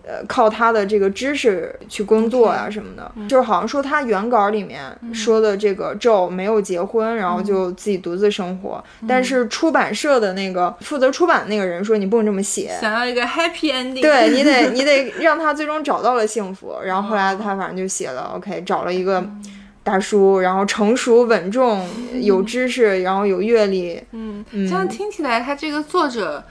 [0.03, 3.29] 呃，靠他的这个知识去工作呀、什么的，嗯。
[3.29, 7.33] 就是好像说他原稿里面说的这个咒没有结婚，然嗯。
[7.35, 8.83] 后就自己独自生活。
[9.07, 14.01] 但是出版社的那个负责出版的那个人说你不能这么写，想要一个 happy ending。
[14.01, 19.23] 对你得你得让他最终找到了幸福，然后后来他反正就写了 OK，找了一个
[19.83, 21.87] 大叔，然后成熟稳重，
[22.19, 26.43] 有知识，然后有阅历，嗯，这样听起来，他这个作者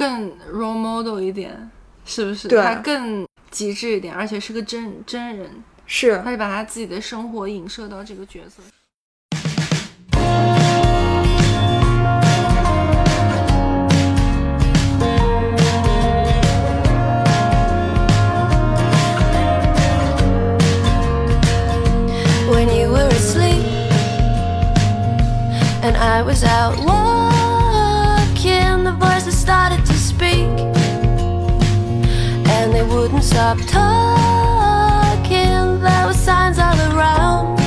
[0.00, 1.70] 更 role model 一点，
[2.06, 2.48] 是不是？
[2.48, 8.62] 对他更极致一点，而且是个真真人，是他就把他自己的生活影射到这个角色。
[22.50, 23.66] when you were asleep
[25.82, 27.10] and I was out walking.
[28.82, 29.89] The voices started to
[30.20, 30.44] speak
[32.52, 35.80] and they wouldn't stop talking.
[35.80, 37.58] There were signs all around.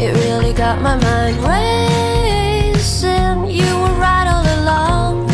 [0.00, 3.46] It really got my mind racing.
[3.46, 5.28] You were right all along.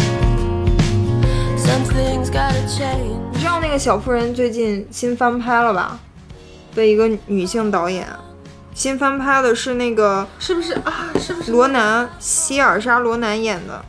[1.57, 3.23] Some things gotta change.
[3.33, 5.99] 你知道那个小妇人最近新翻拍了吧？
[6.75, 8.07] 被一个女性导演
[8.75, 11.09] 新翻拍的是那个是不是啊？
[11.19, 11.51] 是不是？
[11.51, 13.83] 罗南希尔莎罗南演的，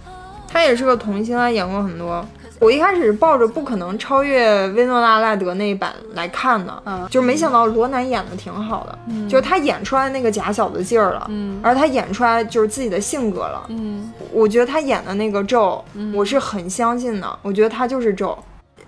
[0.54, 2.24] 她也是个童星，啊演过很多。
[2.60, 13.66] 我一开始是抱着不可能超越薇诺娜赖德那一版来看的，嗯就没想到罗南演的挺好的，嗯就是她演出来那个假小子劲儿了，嗯而他演出来就是自己的性格了。
[13.70, 18.38] 嗯我觉得他演的那个咒，我是很相信的，我觉得他就是咒。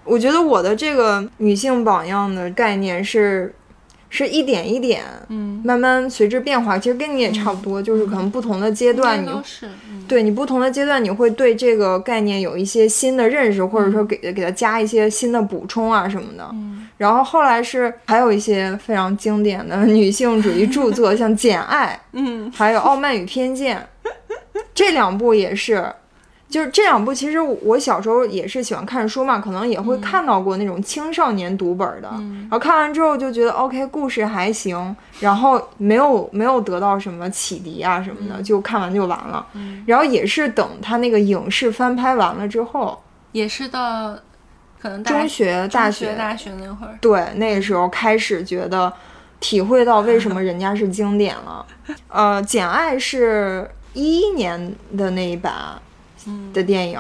[0.05, 3.53] 我觉得我的这个女性榜样的概念是，
[4.15, 6.79] 是一点一点，嗯，慢慢随之变化。
[6.79, 9.29] 其实跟你也差不多，就是可能不同的阶段你
[10.07, 16.47] 对你不同的阶段，你会对这个概念有一些新的认识，或者说给给它加一些新的补充啊什么的。
[16.53, 23.85] 嗯然后后来是还有一些非常经典的女性主义著作， 像《简爱》，嗯还有《傲慢与偏见》，
[24.73, 25.85] 这两部也是。
[26.55, 39.45] 就是这两部，其实我小时候也是喜欢看书嘛，可能也会看到过那种青少年读本的，然后看完之后就觉得 OK，故事还行，然后没有没有得到什么启迪啊什么的，就看完就完了。
[39.85, 44.15] 然后也是等他那个影视翻拍完了之后，也是到
[44.81, 46.97] 可能大中学、大学、大学那会儿。
[47.01, 48.93] 对，那个时候开始觉得
[49.41, 51.65] 体会到为什么人家是经典了。
[52.07, 55.53] 呃，《简爱》是一一年的那一版
[56.53, 56.99] 的电影，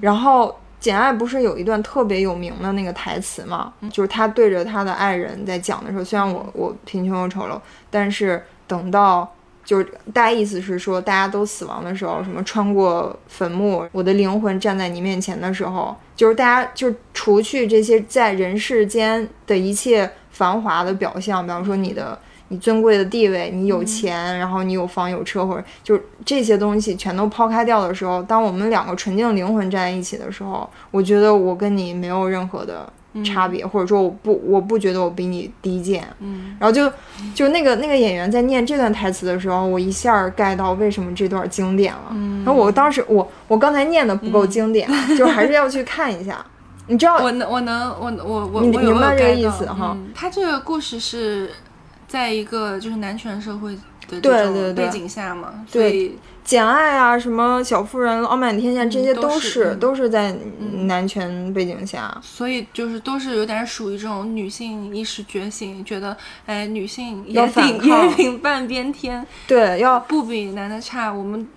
[0.00, 3.72] 然后《简爱》不是有一段特别有名的那个台词嘛？
[3.90, 9.32] 就是他对着他的爱人在讲的时候，虽然我我贫穷又丑陋，但是等到。
[9.64, 22.18] 就是大概意思是说，大家都死亡的时候，什么穿过坟墓，我的灵魂站在你面前的时候，就是大家就除去这些在人世间的一切繁华的表象，比方说你的
[22.52, 32.86] 你尊贵的地位，你有钱，然后你有房有车，或者就是这些东西全都抛开掉的时候，当我们两个纯净灵魂站在一起的时候，我觉得我跟你没有任何的
[33.24, 36.54] 差别，或者说我不我不觉得我比你低贱，嗯。
[36.60, 36.92] 然后就
[37.34, 42.08] 就那个那个演员在念这段台词的时候，我一下儿 get 到为什么这段经典了。
[42.10, 42.44] 嗯。
[42.44, 44.86] 然后我当时我我刚才念的不够经典，
[45.16, 46.44] 就还是要去看一下。
[46.88, 50.10] 你知道我能，我能，我我我明白这个意思哈嗯。
[50.12, 51.48] 他这个故事是
[52.12, 53.74] 在一个就是男权社会
[54.06, 60.36] 的对这种背景下嘛，所对以简爱啊，什么小妇人、傲慢天下，这些都是都是嗯都是在
[60.82, 62.14] 男权背景下。
[62.20, 71.48] 所以就是都是有点属于这种女性意识觉醒，觉得哎女性要也顶反抗也顶半边天， 对，要不比男的差，我们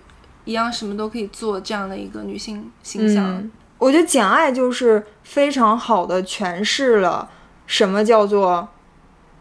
[0.46, 3.26] 一样什么都可以做这样的一个女性形象。
[3.26, 7.28] 嗯，我觉得《简爱》就是非常好的诠释了
[7.66, 8.66] 什么叫做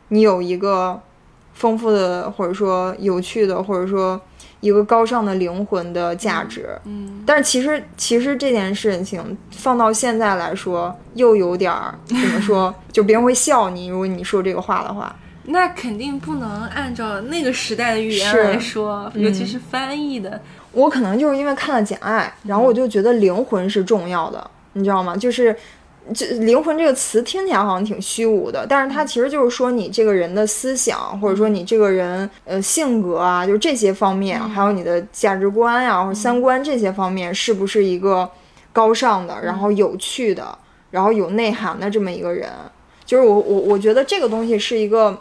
[0.09, 1.01] 你有一个
[1.55, 4.21] 丰富的，或者说有趣的，或者说
[4.59, 6.69] 一个高尚的灵魂的价值。
[6.85, 12.73] 嗯，但是其实，其实这件事情放到现在来说，又有点儿怎么说？
[12.93, 15.15] 就别人会笑你，如果你说这个话的话。
[15.47, 20.41] 那肯定不能按照那个时代的语言来说，尤其嗯是翻译的。
[20.71, 25.15] 我可能就是因为看了《简爱》，然后我就觉得灵魂是重要的，你知道吗？
[25.15, 25.55] 就是，
[26.13, 38.29] 这灵魂这个词听起来好像挺虚无的，但是它其实就是说你这个人的思想，或者说你这个人呃性格啊，就是这些方面，还有你的价值观呀、或者三观这些方面，是不是一个
[38.71, 40.57] 高尚的，然后有趣的，
[40.91, 42.49] 然后有内涵的这么一个人？
[43.05, 45.15] 就是我我我觉得这个东西是一个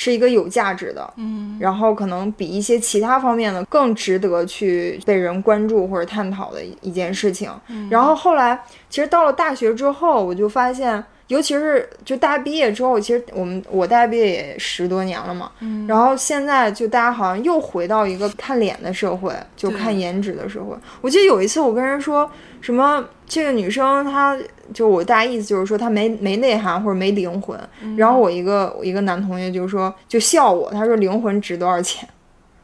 [0.00, 7.50] 是一个有价值的，嗯，然后可能比一些其他方面的更值得去被人关注或者探讨的一一件事情。
[7.90, 15.50] 然后后来，其实到了大学之后，我就发现，尤其是就大家毕业之后，其实我们我大学毕业也十多年了嘛，
[15.88, 20.76] 然后现在就大家好像又回到一个看脸的社会，就看颜值的社会。
[21.00, 22.30] 我记得有一次我跟人说
[22.60, 23.04] 什么。
[23.30, 24.34] 这个女生，她
[24.72, 27.60] 就我大概意思就是说她没没内涵或者没灵魂，
[27.94, 32.08] 然后我一个我一个男同学就说就笑我，他说灵魂值多少钱？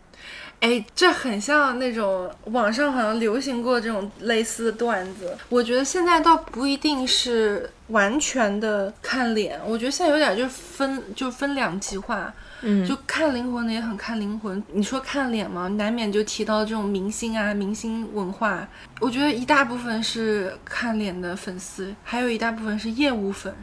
[0.61, 5.37] 哎，这很像那种网上好像流行过这种类似的段子。
[5.51, 12.33] 我觉得现在倒不一定是完全的看脸，我觉得现在有点就是分就分两极化。
[12.67, 14.63] 嗯就看灵魂的也很看灵魂。
[14.73, 18.67] 你说看脸嘛，难免就提到这种明星啊、明星文化。
[19.01, 23.55] 我觉得一大部分是看脸的粉丝，还有一大部分是业务粉。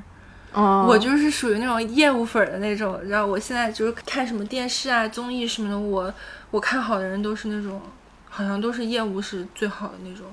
[0.54, 6.14] 哦我就是属于那种业务粉儿的那种，然后我现在就是看什么电视啊、综艺什么的，我
[6.50, 7.82] 我看好的人都是那种，
[8.30, 10.26] 好像都是业务是最好的那种。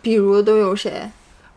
[0.00, 1.10] 比如都有谁？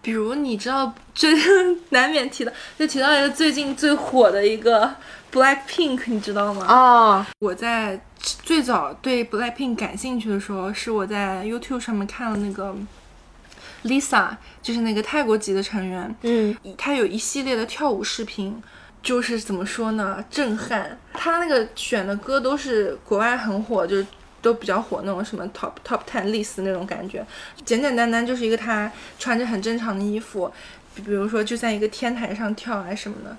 [0.07, 1.33] 比如你知道，最
[1.91, 4.89] 难免提到，就提到一个最近最火的一个
[5.33, 6.65] Black Pink，你知道吗？
[6.65, 12.73] 啊，我在最早对 Blackpink 感兴趣的时候，是我在 YouTube 上面看了那个
[13.83, 14.29] Lisa，
[14.61, 18.63] 就是那个泰国籍的成员，嗯，她有一系列的跳舞视频，
[19.03, 20.97] 就是怎么说呢，震撼。
[21.11, 24.07] 她那个选的歌都是国外很火，就是
[24.41, 27.25] 都比较火那种什么 Top Top Ten list 那种感觉，
[27.65, 30.51] 简简单单就是一个她穿着很正常的衣服，
[30.95, 33.35] 比比如说就在一个天台上跳啊什么的。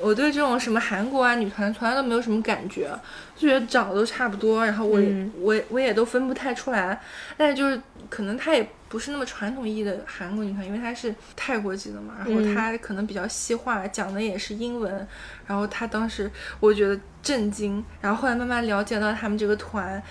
[0.00, 2.90] 我对这种什么韩国啊女团从来都没有什么感觉，
[3.36, 5.00] 就觉得长得都差不多，然后我
[5.40, 6.98] 我也我也都分不太出来。
[7.36, 15.06] 但是就是可能她也不是那么传统意义的韩国女团，因为她是泰国籍的嘛，然后嗯她可能比较西化，讲的也是英文。
[15.46, 20.02] 然后她当时我觉得震惊，然后后来慢慢了解到他们这个团，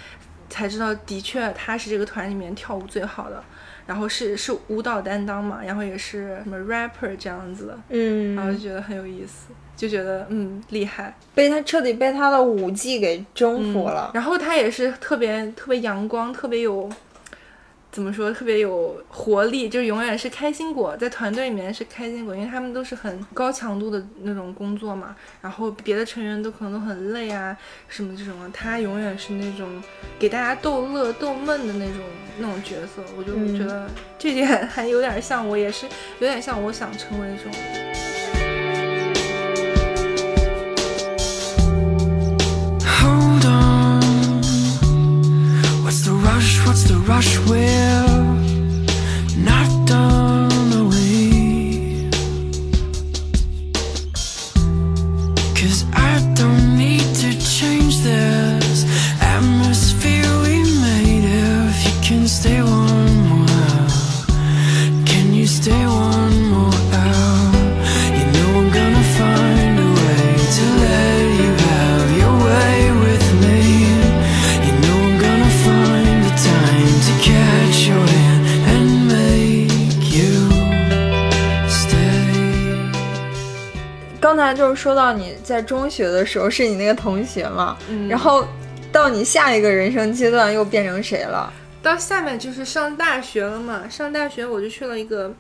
[0.49, 3.43] 才知道的确他是这个团里面跳舞最好的。
[3.85, 14.11] 然后是是舞蹈担当嘛，然后也是什么 rapper 这样子的，嗯然后就嗯，觉得很有意思，就觉得嗯厉害，被他彻底被他的舞技给征服了。
[14.13, 16.87] 然后他也是特别特别阳光，特别有
[17.91, 29.81] 怎么说，特别有活力，就永远是开心果，在团队里面是开心果，因为他们都是很高强度的那种工作嘛，然后别的成员都可能都很累啊，什么这种的，他永远是那种
[30.19, 32.03] 给大家逗乐逗闷的那种
[32.37, 35.87] 那种角色，我就嗯觉得这点 还有点像我，也是
[36.19, 37.51] 有点像我想成为这种。
[46.29, 46.65] Rush?
[46.65, 47.37] What's the rush?
[47.47, 48.05] We're
[49.37, 50.18] not done
[85.09, 88.47] 到你在中学的时候是你那个同学嘛，嗯然后
[88.91, 91.51] 到你下一个人生阶段又变成谁了？
[91.81, 95.33] 到下面就是上大学了嘛，上大学我就去了一个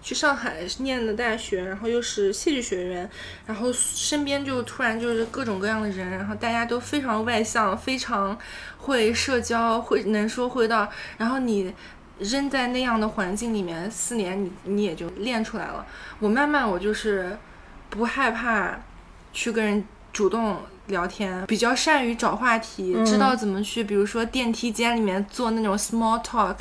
[0.00, 3.10] 去上海念的大学，然后又是戏剧学院，
[3.44, 8.38] 然后身边就突然就是各种各样的人，然后大家都非常外向，非常
[8.76, 11.74] 会社交，会能说会道，然后你
[12.20, 15.84] 扔在那样的环境里面四年，你你也就练出来了。
[16.20, 17.36] 我慢慢我就是
[17.90, 18.78] 不害怕
[19.32, 20.56] 去跟人主动
[20.86, 26.56] 聊天，比较善于找话题，知道怎么去，比如说电梯间里面做那种 small talk，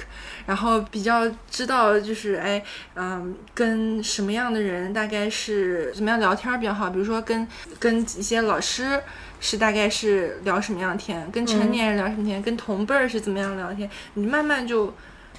[0.46, 2.62] 然后比较知道就是哎，
[2.96, 7.48] 嗯，跟什么样的人大概是怎么样聊天儿比较好，比如说跟
[7.80, 9.02] 跟一些老师
[9.40, 14.94] 是大概是聊什么样的天，跟成年人聊什么天，跟同辈儿是怎么样聊天，你慢慢就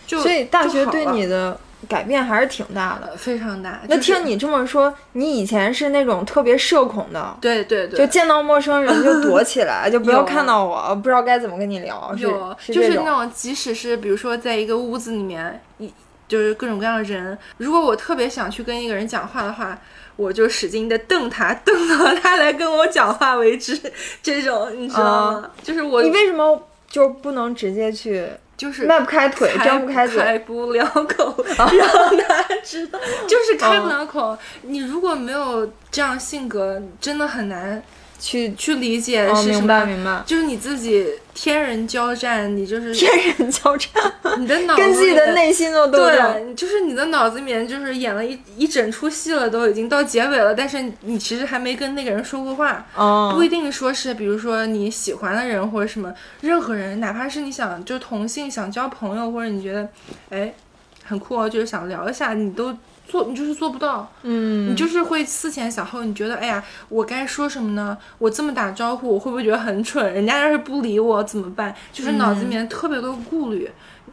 [0.06, 3.08] 就所以大学对你的改变还是挺大的。
[3.12, 3.80] 呃非常大。
[3.88, 15.92] 那就是听你这么说，你以前是那种特别社恐的，对对对，就见到陌生人就躲起来， 就不要看到我，不知道该怎么跟你聊，是有，就是那种，即使是比如说在一个屋子里面，一
[16.26, 19.78] 就是各种各样的人，如果我特别想去跟一个人讲话的话，
[20.16, 23.80] 我就使劲的瞪他，瞪到他来跟我讲话为止。
[24.22, 25.50] 这种你知道吗？
[25.62, 28.26] 就是我，你为什么就不能直接去
[28.58, 30.18] 就是迈不开腿，张不开嘴？
[30.22, 34.36] 开不了口， 让他知道， 就是开不了口。
[34.62, 37.80] 你如果没有这样性格，真的很难
[38.18, 39.66] 去去理解是什么。
[39.66, 40.22] 白明白。
[40.26, 43.90] 就是你自己天人交战，你就是天人交战，
[44.38, 46.32] 你的脑子跟自己里的内心都斗争。
[46.44, 52.84] 对，就是你的脑子里面就是演了一一整出戏了，都已经到结尾了，但是你其实还没跟那个人说过话。
[52.96, 59.88] 哦不一定说是，比如说你喜欢的人或者什么，任何人，哪怕是你想就同性想交朋友，或者你觉得，
[60.30, 60.52] 哎，
[61.04, 62.76] 很酷哦，就是想聊一下，你都
[63.08, 67.96] 做，你就是做不到，嗯，你就是会思前想后，你觉得，哎呀，我该说什么呢？
[68.18, 70.12] 我这么打招呼，我会不会觉得很蠢？
[70.12, 71.74] 人家要是不理我怎么办？
[71.90, 73.70] 就是脑子里面特别多顾虑，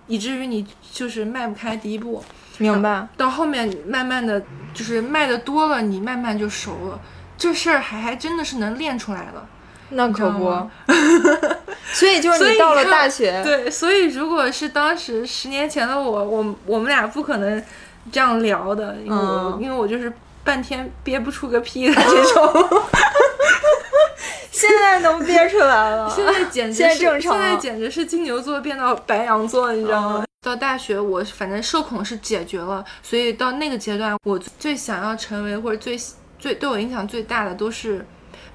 [0.07, 2.23] 以至于你就是迈不开第一步。
[2.57, 3.05] 明白。
[3.17, 4.41] 到后面慢慢的
[4.73, 6.99] 就是迈的多了，你慢慢就熟了。
[7.37, 9.45] 这事儿还还真的是能练出来的。
[9.89, 10.69] 那可不。
[11.91, 17.63] 所以就是你到了大学，对，所以如果是当时十年前的我，我我们俩不可能
[18.11, 20.11] 这样聊的，因为我、嗯因为我就是
[20.43, 22.69] 半天憋不出个屁的这种。
[24.51, 26.09] 现在能憋出来了。
[26.15, 30.25] 现在简直现在是正常现在简直是金牛座变到白羊座，你知道吗？
[30.41, 35.99] 到大学，我反正社恐是解决了，所以到那个阶段，我最想要成为或者最
[36.39, 38.05] 最对我影响最大的都是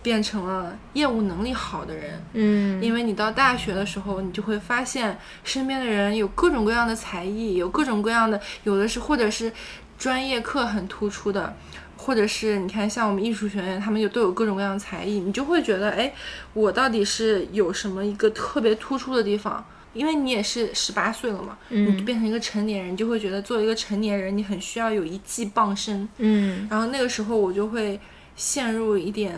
[0.03, 2.23] 变成了业务能力好的人。
[2.33, 9.53] 嗯，因为你到大学的时候，你就会发现身边的人有各种各样的才艺，有各种各样的，有的是或者是
[9.99, 11.55] 专业课很突出的，
[11.97, 16.13] 或者是你看像我们艺术学院，他们就都有各种各样的才艺，你就会觉得，哎，
[16.55, 19.65] 我到底是有什么一个特别突出的地方？
[19.93, 26.09] 因为你也是十八岁了嘛，嗯你变成一个成年人，你就会觉得作为一个成年人，你很需要有一技傍身。
[26.19, 27.99] 嗯然后那个时候我就会
[28.37, 29.37] 陷入一点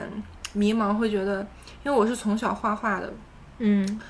[0.52, 1.40] 迷茫，会觉得，
[1.84, 3.12] 因为我是从小画画的，
[3.58, 4.00] 嗯。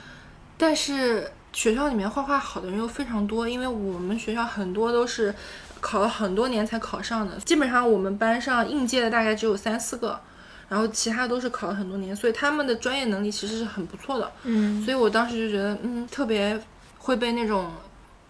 [0.58, 5.34] 但是学校里面画画好的人又非常多，因为我们学校很多都是
[5.80, 10.20] 考了很多年才考上的，基本上我们班上应届的大概只有三四个，
[10.68, 14.30] 然后其他都是考了很多年，所以他们的专业能力其实是很不错的。
[14.44, 16.60] 嗯，所以我当时就觉得，嗯，特别
[16.98, 17.68] 会被那种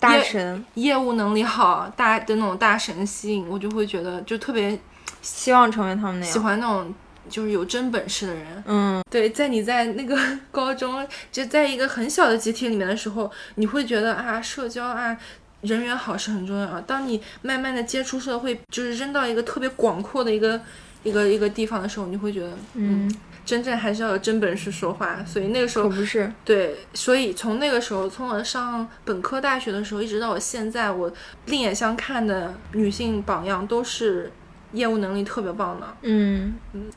[0.00, 0.64] 大神。
[0.74, 4.80] 业务能力好大的那种大神吸引，我就会觉得就特别
[5.20, 6.32] 希望成为他们那样。
[6.32, 6.94] 喜欢那种
[7.28, 8.64] 就是有真本事的人。
[8.66, 10.16] 嗯对，在你在那个
[10.50, 15.16] 高中，就在一个很小的集体里面的时候，你会觉得啊，社交啊，
[15.60, 16.82] 人缘好是很重要啊。
[16.86, 20.60] 当你慢慢的接触社会，就是扔到一个特别广阔的一个
[21.02, 23.14] 一个一个地方的时候，你会觉得，嗯，
[23.44, 25.22] 真正还是要有真本事说话。
[25.26, 26.32] 所以那个时候，不是。
[26.44, 31.12] 对，所以从那个时候，从我上本科大学的时候，一直到我现在，我
[31.46, 34.32] 另眼相看的女性榜样都是
[34.72, 35.86] 业务能力特别棒的。
[36.02, 36.54] 嗯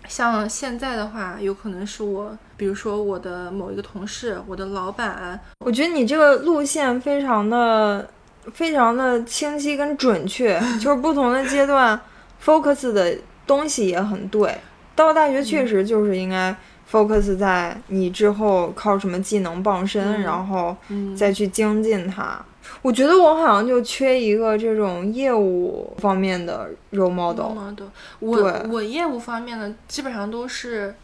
[0.07, 8.09] 像现在的话，有可能是我，比如说我的某一个同事，我的老板，我觉得你这个路线非常的、
[8.53, 11.99] 非常的清晰跟准确， 就是不同的阶段
[12.43, 14.57] focus 的东西也很对。
[14.95, 16.55] 到大学确实就是应该
[16.89, 22.39] focus 在你之后靠什么技能傍身，嗯然后嗯，再去精进它。
[22.81, 27.53] 我觉得我好像就缺一个这种业务方面的 role model。
[27.53, 27.87] model，
[28.19, 30.95] 我我业务方面的基本上都是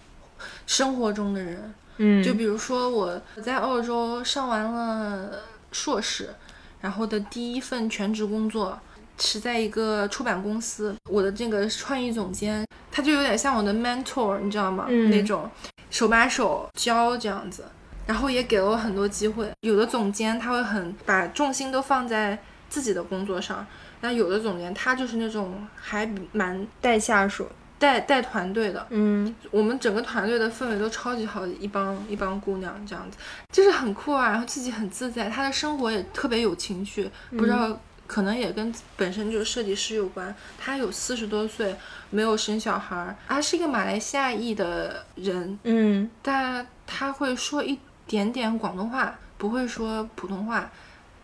[0.66, 5.40] 生活中的人，嗯，就比如说我我在澳洲上完了
[5.72, 6.30] 硕士，
[6.82, 8.80] 然后的第一份全职工作
[9.20, 14.86] 是在一个出版公司，我的这个创意总监，他就有点像我的 mentor，你知道吗？
[14.90, 15.10] 嗯。
[15.10, 15.50] 那种
[15.90, 17.66] 手把手教这样子，
[18.12, 19.50] 然后也给了我很多机会。
[19.62, 22.38] 有的总监他会很把重心都放在
[22.70, 23.66] 自己的工作上，
[24.02, 27.48] 那有的总监他就是那种还蛮带下属，
[27.80, 33.18] 带带团队的，嗯我们整个团队的氛围都超级好，一帮一帮姑娘这样子，
[33.50, 40.36] 就是很酷啊，然后自己很自在，她的生活也特别有情趣，不知道可能也跟本身就是设计师有关。
[40.60, 41.74] 她有四十多岁，
[42.10, 47.80] 没有生小孩儿，她是一个马来西亚裔的人，嗯但她会说一
[48.12, 50.70] 点点广东话，不会说普通话。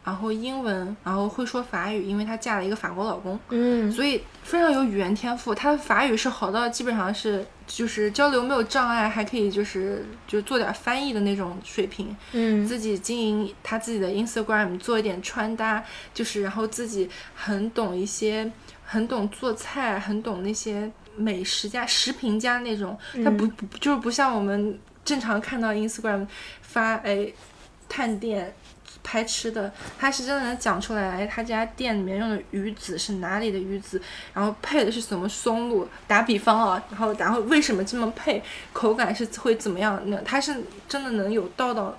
[0.05, 3.37] 然后英文，然后会说法语，因为她嫁了一个法国老公。
[3.49, 5.53] 嗯所以非常有语言天赋。
[5.53, 12.15] 她的法语是好到基本上是就是交流没有障碍，还可以就是就做点翻译的那种水平。
[12.31, 15.83] 嗯自己经营她自己的 Instagram，做一点穿搭，
[16.13, 18.49] 就是然后自己很懂一些，
[18.85, 22.97] 很懂做菜，很懂那些美食家、食评家那种。
[23.25, 26.27] 他不不就是不像我们正常看到 Instagram
[26.61, 27.31] 发哎
[27.87, 28.53] 探店。
[29.03, 34.01] 拍吃的，他是真的能讲出来，哎，他家店里面用的鱼子是哪里的鱼子，
[34.33, 35.87] 然后配的是什么松露。
[36.07, 38.43] 打比方啊，然后然后为什么这么配，
[38.73, 40.01] 口感是会怎么样？
[40.07, 41.97] 那他是真的能有道道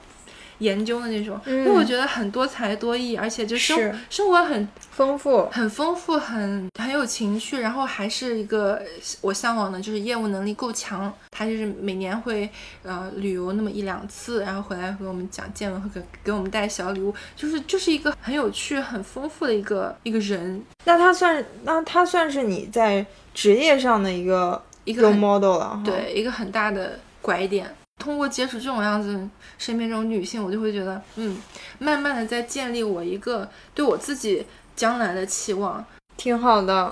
[0.59, 8.83] 研究的那种，因为我觉得很多才多艺，而且就生是生活很丰富，很丰富，很很有情趣，然后还是一个
[9.21, 11.13] 我向往的，就是业务能力够强。
[11.31, 12.49] 他就是每年会
[12.83, 25.81] 呃旅游那么一两次，然后回来和我们讲见闻，会给给我们带小礼物，就是就是一个很有趣、很丰富的一个一个人，那他算那他算是你在职业上的一个一个 model 了。
[25.85, 27.73] 对一个很大的拐点。
[27.99, 29.29] 通过接触这种样子
[29.59, 31.37] 身边这种女性，我就会觉得，嗯，
[31.79, 34.47] 慢慢的在建立我一个对我自己
[34.77, 35.85] 将来的期望。
[36.17, 36.91] 挺好的。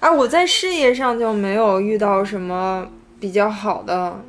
[0.00, 2.88] 而 我在事业上就没有遇到什么
[3.20, 4.20] 比较好的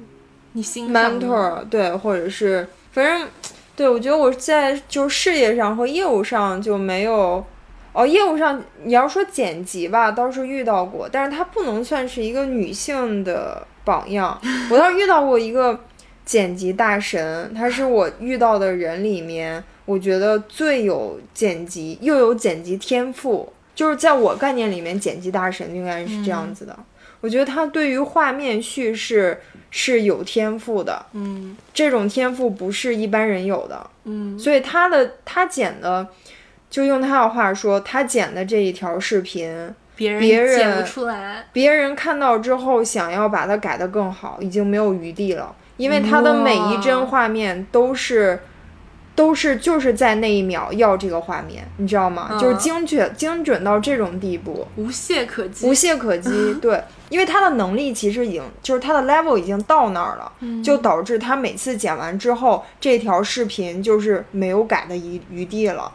[0.53, 3.27] 你欣赏吗 mentor，对，或者是反正
[3.75, 7.45] 对我觉得我在就事业上和业务上就没有。
[7.93, 14.37] 哦，业务上你要说剪辑吧，倒是遇到过，但是它不能算是一个女性的榜样。
[14.69, 15.79] 我倒是遇到过一个
[16.25, 26.77] 剪辑大神，他是我遇到的人里面，我觉得最有剪辑又有剪辑天赋，就是在我概念里面，剪辑大神应该是这样子的。
[27.21, 29.39] 我觉得他对于画面叙事
[29.71, 36.07] 是有天赋的，嗯这种天赋不是一般人有的，嗯所以他的他剪的，
[36.69, 48.39] 就用他的话说，他剪的这一条视频，别人别人剪不出来，别人看到之后想要把它改得更好，已经没有余地了，因为他的每一帧画面都是。
[49.15, 52.27] 都是就是在那一秒要这个画面，你知道吗？
[52.31, 54.67] 嗯就是精确精准到这种地步。
[54.75, 55.65] 无懈可击。
[55.65, 60.29] 无懈可击， 对，因为他的能力其实已经就是他的 level 已经到那儿了，
[60.61, 65.89] 就导致他每次剪完之后，这条视频就是没有改的余余地了，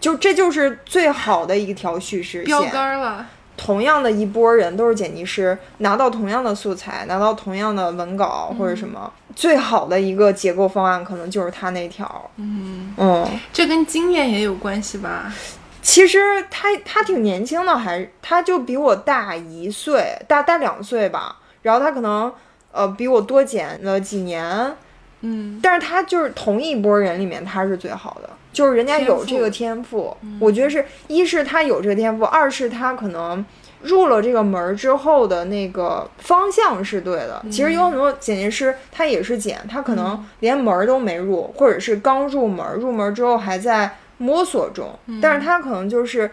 [0.00, 2.70] 就这就是最好的一条叙事标线。
[2.70, 3.26] 杆了，
[3.64, 12.28] 同样的一波人都是剪辑师，拿到同样的素材，拿到同样的文稿或者什么，最好的一个结构方案可能就是他那条。
[12.38, 15.32] 嗯，嗯，这跟经验也有关系吧？
[15.80, 16.18] 其实
[16.50, 21.36] 他他挺年轻的，还他就比我大一岁，大大两岁吧。
[21.62, 22.32] 然后他可能
[22.72, 24.74] 呃比我多剪了几年，
[25.20, 30.16] 嗯，但是他就是同一波人里面他是最好的，就是人家有这个天赋。
[30.38, 33.44] 我觉得是一是他有这个天赋，二是他可能
[33.82, 37.42] 入了这个门儿之后的那个方向是对的。
[37.50, 46.30] 其实有很多剪辑师他也是剪，他可能连门儿都没入，或者是刚入门儿，入门儿之后还在摸索中，但是他可能就是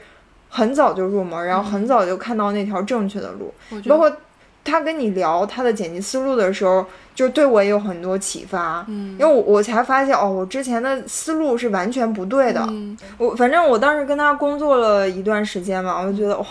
[0.50, 3.54] 很早就入门儿，然后很早就看到那条正确的路。
[3.88, 4.12] 包括
[4.64, 6.86] 他跟你聊他的剪辑思路的时候，
[7.16, 8.86] 就对我也有很多启发。
[8.88, 12.62] 嗯因为我我才发现哦，我之前的思路是完全不对的。
[12.70, 16.46] 嗯我反正我当时跟他工作了一段时间嘛，我就觉得哇，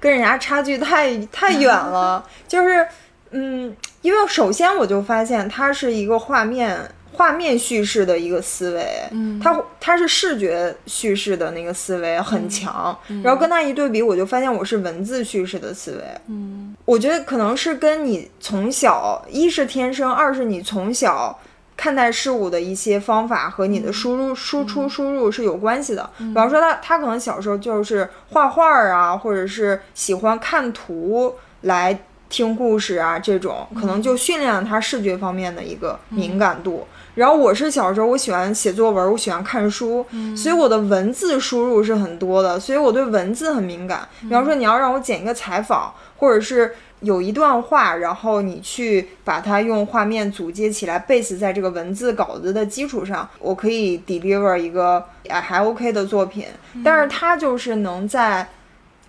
[0.00, 2.24] 跟人家差距太太远了。
[2.48, 2.86] 就是
[3.30, 6.76] 嗯，因为首先我就发现他是一个画面
[7.12, 9.38] 画面叙事的一个思维，嗯。
[9.40, 16.04] 他他是视觉叙事的那个思维很强，然后跟他一对比，我就发现我是文字叙事的思维。
[16.28, 16.74] 嗯。
[16.84, 21.38] 我觉得可能是跟你从小，一是天生，二是你从小
[21.76, 26.08] 看待事物的一些方法和你的输入、输出、输入是有关系的。
[26.18, 31.98] 比方说他，他可能小时候就是画画儿啊，或者是喜欢看图来
[32.28, 36.86] 听故事啊，这种可能就训练了他视觉方面的一个敏感度。
[37.20, 44.08] 然后我是小时候，我喜欢写作文，我喜欢看书，所以我的文字输入是很多的，所以我对文字很敏感。
[44.22, 56.46] 比方说，你要让我剪一个采访，或者是有一段话，然后你去把它用画面组接起来，base 在这个文字稿子的基础上，我可以 deliver 一个也还 OK 的作品。
[56.82, 58.48] 但是它就是能在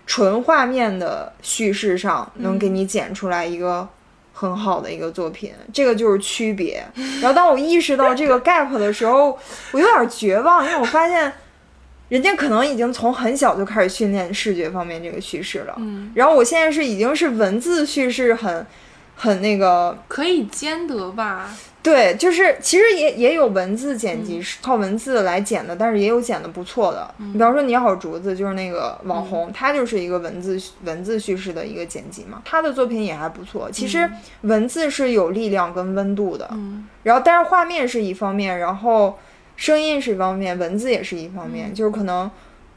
[0.05, 3.87] 纯画面的叙事上，能给你剪出来一个
[4.41, 6.83] 很好的一个作品，这个就是区别。
[7.21, 9.37] 然后当我意识到这个 gap 的时候，
[9.71, 11.31] 我有点绝望，因为我发现。
[12.09, 18.67] 人家可能已经从很小就开始训练视觉方面这个叙事了，嗯，然后我现在是已经是文字叙事很，
[19.15, 21.49] 很那个，可以兼得吧？
[21.83, 27.11] 对，就是其实也也有文字剪辑是靠文字来剪的，但是也有剪的不错的。
[27.17, 33.69] 你比方说你好竹子，就是那个网红，他就是一个文字文字叙事的一个剪辑嘛，他的作品也还不错。
[33.71, 34.07] 其实
[34.41, 36.87] 文字是有力量跟温度的，嗯。
[37.01, 39.17] 然后但是画面是一方面，然后
[39.55, 42.29] 声音是一方面，文字也是一方面，就是可能，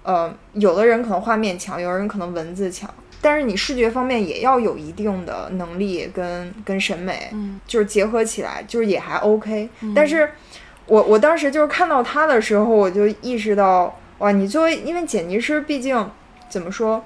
[0.03, 2.89] 呃，有的人可能画面强，有的人可能文字强，
[3.25, 9.71] 但是你视觉方面也要有一定的能力跟跟审美，嗯就是结合起来，就是也还 OK。
[9.97, 10.33] 但是
[10.85, 16.11] 我我当时就是看到他的时候，我就意识到，哇，你作为因为剪辑师，毕竟
[16.51, 17.03] 怎么说，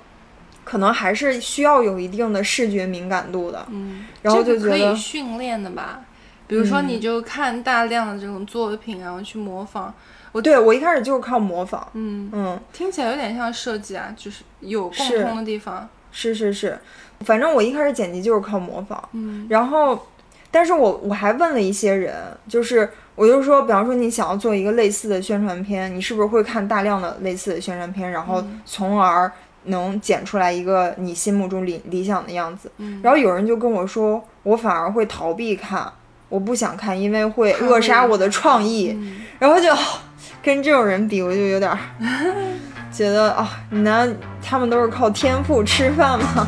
[0.64, 3.64] 可能还是需要有一定的视觉敏感度的。
[3.71, 6.01] 嗯，然后这个可就觉得以训练的吧？
[6.49, 9.95] 比如说，嗯你就看大量的这种作品，然后去模仿。
[10.33, 12.61] 我对我一开始就是靠模仿，嗯，嗯。
[12.73, 15.89] 听起来有点像设计啊，就是有共通的地方。
[16.11, 16.78] 是是是，
[17.20, 20.06] 反正我一开始剪辑就是靠模仿，嗯然后，
[20.50, 22.14] 但是我我还问了一些人，
[22.48, 29.30] 就是我就说，比方说你想要做一个类似的宣传片，你是不是会看大量的类似的宣传片，然后从而
[29.64, 32.70] 能剪出来一个你心目中理理想的样子？
[32.78, 35.92] 嗯然后有人就跟我说，我反而会逃避看，
[36.28, 38.92] 我不想看，因为会扼杀我的创意。
[38.94, 39.68] 嗯然后就
[40.42, 41.78] 跟这种人比，我就有点儿
[42.97, 46.47] 觉得啊，难道他们都是靠天赋吃饭吗？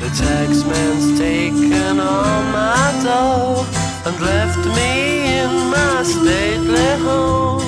[0.00, 3.64] The taxman's taken all my dough
[4.04, 7.62] and left me in my stately home,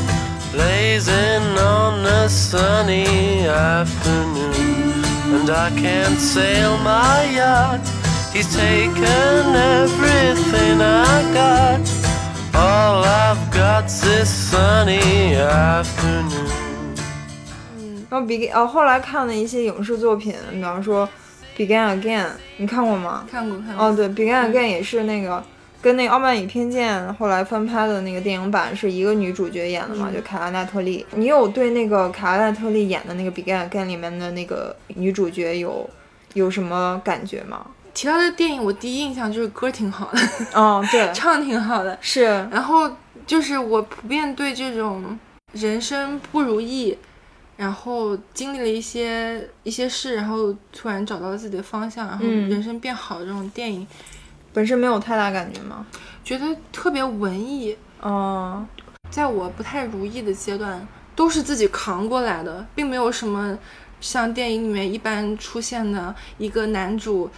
[0.53, 5.05] blazing on a sunny afternoon.
[5.33, 7.81] And I can't sail my yacht,
[8.36, 11.80] he's taken everything I got.
[12.54, 16.52] All I've got's this sunny afternoon.
[17.78, 21.08] 嗯然后比呃后来看了一些影视作品，比方说
[21.58, 22.26] 《Begin Again》，
[22.58, 23.26] 你看过吗？
[23.32, 23.86] 看过看过。
[23.86, 25.42] 哦，对，《Begin Again》也是那个
[25.82, 31.06] 跟那个《傲慢与偏见》后来翻拍的那个电影版是一个女主角演的嘛，就凯拉奈特利。
[31.16, 35.90] 你有对那个凯拉奈特利演的那个《Begin Again》里面的那个女主角有
[36.34, 37.66] 有什么感觉吗？
[37.96, 40.20] 提到这电影，我第一印象就是歌挺好的，
[40.54, 41.98] 哦，对， 唱挺好的。
[42.02, 42.92] 是，然后
[43.26, 45.18] 就是我普遍对这种
[45.54, 46.96] 人生不如意，
[47.56, 53.88] 然后经历了一些一些事，然后突然找到了自己的方向，然后嗯人生变好的这种电影，
[54.54, 55.86] 本身没有太大感觉吗？
[56.24, 57.76] 觉得特别文艺。
[58.02, 58.64] 哦，
[59.10, 60.86] 在我不太如意的阶段，
[61.16, 63.58] 都是自己扛过来的，并没有什么
[64.02, 67.32] 像电影里面一般出现的一个男主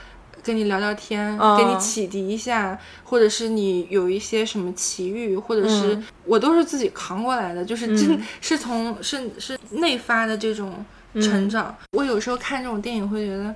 [0.48, 10.86] 跟你聊聊天，嗯给你启迪一下，或者是你有一些什么奇遇，或者是、嗯我都是自己扛过来的，就是真、嗯 是从是是内发的这种
[11.22, 11.76] 成长。
[11.92, 13.54] 我有时候看这种电影会觉得。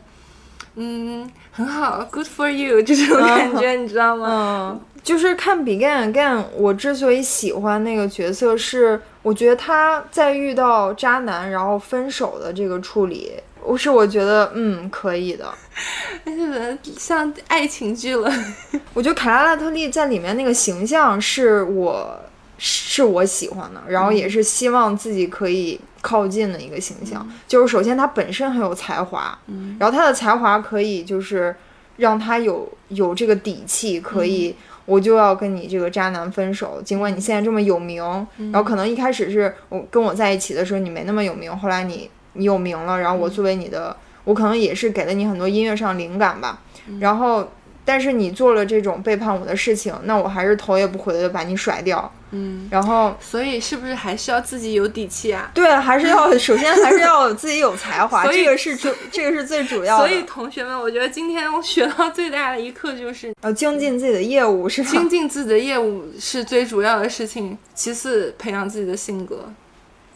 [0.76, 4.80] 嗯，很好，Good for you，这种感觉，你知道吗？
[4.80, 13.34] 嗯，就是看《Begin Again》，我之所以喜欢那个角色是，我觉得他在遇到渣男然后分手的这个处理，
[13.64, 15.54] 我是我觉得嗯可以的。
[16.26, 18.32] 而且像爱情剧了。
[18.94, 22.20] 我觉得卡拉拉特利在里面那个形象是我
[22.58, 27.28] 是我喜欢的，然后也是希望自己可以靠近的一个形象。
[27.48, 31.56] 就是首先他本身很有才华，嗯然后他的才华可以就是
[31.98, 34.56] 让他有有这个底气，可以、
[34.86, 38.04] 我就要跟你这个渣男分手，尽管你现在这么有名，
[38.52, 46.60] 然后可能一开始是我跟我在一起的时候你没那么有名，后来你你有名了，然后我作为你的，我可能也是给了你很多音乐上灵感吧，
[47.00, 47.52] 然后。
[47.84, 52.10] 但是你做了这种背叛我的事情，那我还是头也不回的把你甩掉。
[52.30, 55.50] 嗯，然后，所以是不是还是要自己有底气啊？
[55.52, 60.08] 对，还是要首先还是要自己有才华， 所以这个是主，这个是最主要的。
[60.08, 64.90] 所以同学们，我觉得今天我学到最大的一课就是，要精进自己的业务，是吧？
[64.92, 69.52] 精进自己的业务是最主要的事情，其次培养自己的性格。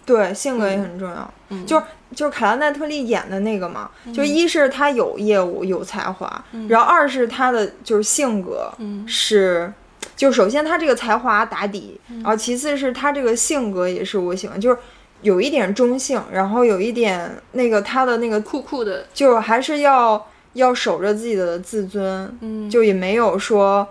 [0.05, 1.33] 对，性格也很重要。
[1.49, 1.65] 嗯。
[1.65, 9.05] 就是就是凯拉奈特利演的那个嘛，就一是他有业务有才华，然后二是他的就是性格嗯。
[9.07, 9.73] 是
[10.15, 14.77] 就首先他这个才华打底，然后其次是他这个性格也是我喜欢，就是
[15.21, 23.85] 有一点中性，然后有一点那个他的那个酷酷的，就还是要要守着自己的自尊，嗯，就也没有说，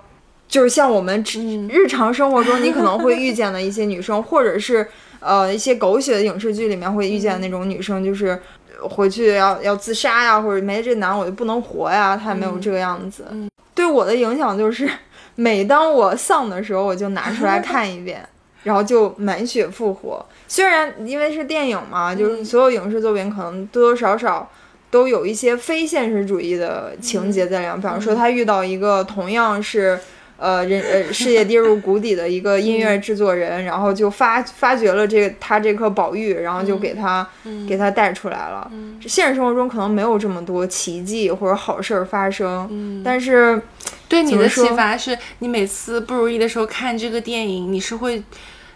[0.48, 1.22] 就是像我们
[1.68, 4.86] 日常生活中你可能会遇见的一些女生，或者是
[5.24, 8.38] 呃一些狗血的影视剧里面会遇见那种女生，就是
[8.80, 13.24] 回去要要自杀呀，或者没这男我就不能活呀，她也没有这个样子。
[13.30, 14.88] 嗯对我的影响就是，
[15.34, 18.24] 每当我丧的时候，我就拿出来看一遍。
[18.64, 20.24] 然后就满血复活。
[20.48, 24.50] 虽然因为是电影嘛，就是嗯所有影视作品可能多多少少
[24.90, 27.76] 都有一些非现实主义的情节在里面。
[27.76, 30.00] 比方说，他遇到一个同样是
[30.44, 38.70] 呃人呃事业跌入谷底的一个音乐制作人，然后就发发掘了这个他这颗宝玉，然后就给他、嗯给他带出来了。
[38.70, 39.00] 嗯。
[39.06, 43.58] 现实生活中可能没有这么多奇迹或者好事儿发生，嗯，但是
[44.06, 48.22] 对你的启发是你每次不如意的时候看这个电影，你是会，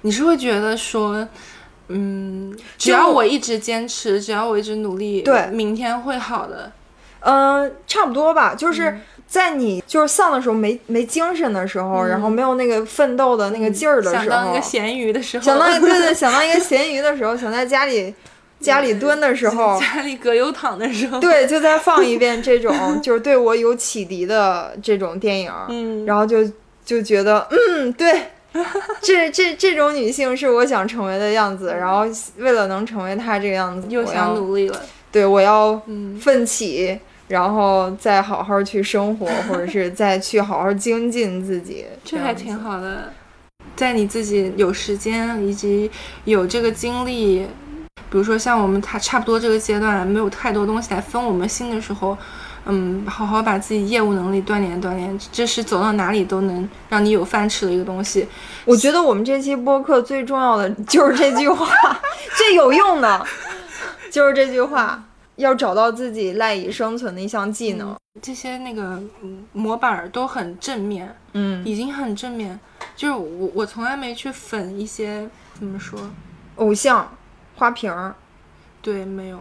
[0.01, 1.29] 你是会觉得说，
[1.89, 5.49] 嗯，只要我一直坚持，只要我一直努力，对。
[5.53, 6.73] 明天会好的。
[7.21, 8.97] 嗯，差不多吧，嗯就是
[9.29, 18.15] 在你就是丧的时候没没精神的时候，然后没有那个奋斗的那个劲儿的时候，嗯想当一个咸鱼的时候，想当对对， 想当一个咸鱼的时候，想在家里
[18.59, 26.39] 家里蹲的时候， 家里葛优躺的时候，对，就再放一遍这种 就是对我有启迪的这种电影，嗯，然后就
[26.85, 28.23] 就觉得嗯，对。
[29.03, 32.07] 这这这种女性是我想成为的样子，然后
[32.39, 34.81] 为了能成为她这个样子，又想努力了。
[35.13, 36.19] 对我要嗯。
[36.19, 36.99] 奋起，
[37.29, 41.87] 然后再好好去生活， 或者是再去好好精进自己。
[42.05, 43.13] 这还挺好的，
[43.77, 45.91] 在你自己有时间以及
[46.25, 47.47] 有这个精力，
[48.11, 52.17] 比如说像我们差差不多这个阶段没有太多东西来分我们心的时候，
[52.65, 58.27] 嗯，好好把自己业务能力锻炼锻炼，这是走到哪里都能让你有饭吃的一个东西。
[58.65, 61.67] 我觉得我们这期播客最重要的就是这句话，
[62.37, 63.25] 最有用的
[64.11, 65.03] 就是这句话，
[65.39, 67.97] 要找到自己赖以生存的一项技能。
[68.21, 72.59] 这些那个嗯模板儿都很正面，嗯，已经很正面。
[72.97, 75.99] 就是我我从来没去粉一些怎么说，
[76.57, 77.17] 偶像
[77.57, 78.15] 花瓶儿，
[78.83, 79.39] 对，没有，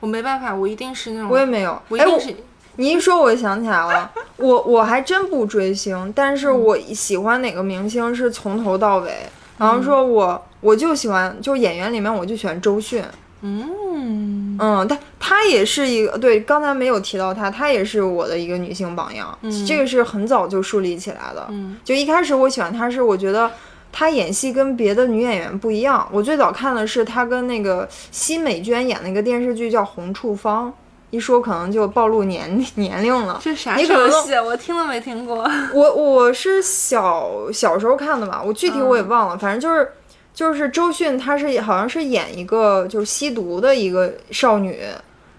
[0.00, 1.72] 我没办法，我一定是那种，我也没有。
[1.72, 2.36] 哎，我我一定是，
[2.76, 9.14] 你一说，我想起来了， 我我还真不追星，但是我喜欢哪个明星是从头到尾。
[9.58, 13.04] 然后说我我就喜欢，就演员里面我就喜欢周迅，
[13.42, 21.46] 嗯嗯，但她也是一个对，刚才没有提到她，她也是我的一个女性榜样，嗯这个是很早就树立起来的。
[21.50, 23.50] 嗯就一开始我喜欢她是我觉得
[23.90, 30.68] 她演戏跟别的女演员不一样，我最早看的是她跟那个奚美娟演那个电视剧叫《红处方》，
[31.10, 33.40] 一说可能就暴露年年龄了。
[33.42, 34.34] 这啥游戏？
[34.34, 35.48] 我听都没听过。
[35.74, 39.90] 我我是小小时候看的吧，我具体我也忘了，反正就是
[40.32, 44.78] 就是周迅，她是好像是演一个就是吸毒的一个少女，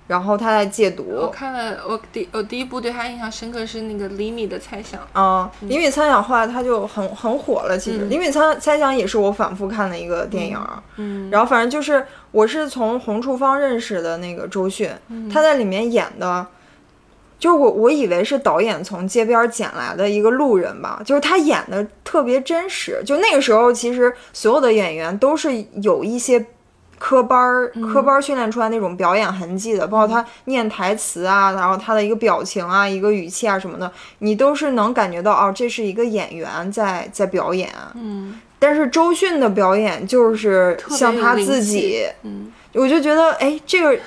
[0.08, 1.32] 然后她在戒毒我毒。
[1.32, 5.00] 看了，我第我第一部对她印象深刻是那个厘米的猜想。
[5.14, 7.78] 啊，李米猜想后来她就很很火了。
[7.78, 16.46] 其实嗯李米猜猜想也是我反复看的一个电影儿，嗯，然后反正就是我是从红处方认识的那个周迅，嗯她在里面演的，
[17.42, 23.02] 就是我我以为是导演从街边捡来的一个路人吧，就是他演的特别真实。
[23.04, 25.50] 就那个时候，其实所有的演员都是
[25.82, 26.46] 有一些
[27.00, 37.68] 科班儿、嗯科班儿训练出来那种表演痕迹的，包括他念台词啊，然后他的一个表情啊、一个语气啊什么的，你都是能感觉到哦，这是一个演员在在表演。
[37.96, 44.00] 嗯但是周迅的表演就是像他自己，嗯我就觉得哎，这个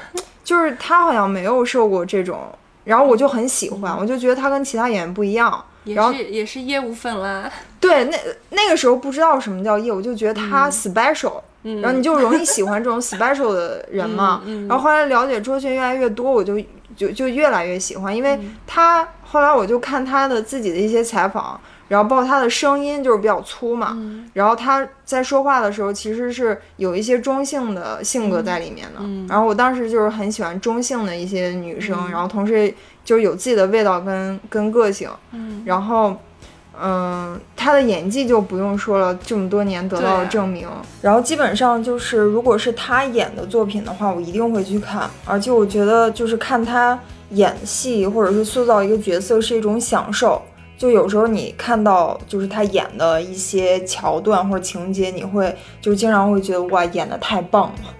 [0.45, 2.41] 就是他好像没有受过这种，
[2.85, 5.65] 然后我就很喜欢，我就觉得他跟其他演员不一样。
[5.85, 7.51] 也然后是也是业务粉啦。
[7.79, 8.17] 对，那
[8.51, 14.41] 那个时候不知道什么叫业务，就觉得他 special，、嗯，然后你就容易喜欢这种 special 的人嘛。
[14.47, 16.59] 嗯嗯然后后来了解周迅越来越多，我就
[16.97, 29.01] 就就越来越喜欢，因为嗯他后来我就看他的自己的一些采访，然后包括他的声音就是比较粗嘛，嗯然后他在说话的时候其实是有一些中性的性格在里面的。
[29.01, 32.73] 嗯然后我当时就是很喜欢中性的一些女生，然后同时
[33.05, 36.17] 就是有自己的味道跟跟个性，嗯然后。
[36.77, 40.69] 嗯，他的演技就不用说了，这么多年得到了证明。
[41.01, 45.09] 然后基本上就是，如果是他演的作品的话，我一定会去看。
[45.25, 46.99] 而且我觉得，就是看他
[47.31, 50.43] 演戏或者是塑造一个角色是一种享受。
[50.77, 57.95] 就有时候你看到就是他演的一些桥段或者情节，你会就经常会觉得哇，演的太棒了。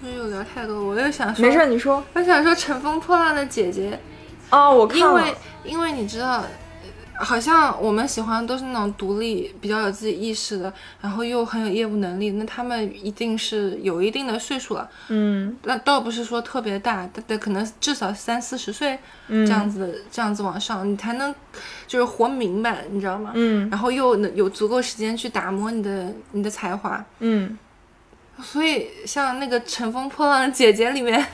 [0.00, 2.02] 不是又聊太多，我又想说，没事，你说。
[2.14, 3.98] 我想说《乘风破浪的姐姐》，
[4.56, 5.06] 哦，我看了。
[5.06, 5.34] 因为
[5.64, 6.46] 因为你知道，呃
[7.24, 14.88] 好像我们喜欢都是那种独立、比较有自己意识的，然后又很有业务能力，那他们一定是有一定的岁数了。
[15.08, 15.56] 嗯。
[15.64, 19.46] 那倒不是说特别大，但但可能至少三四十岁嗯。
[19.46, 21.32] 这样子的、这样子往上，你才能
[21.86, 23.32] 就是活明白，你知道吗？
[23.34, 23.68] 嗯。
[23.70, 27.56] 然后又能有足够时间去打磨你的你的才华，嗯，
[28.42, 31.24] 所以像那个《乘风破浪的姐姐》里面，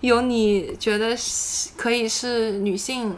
[0.00, 3.14] 有你觉得是可以是女性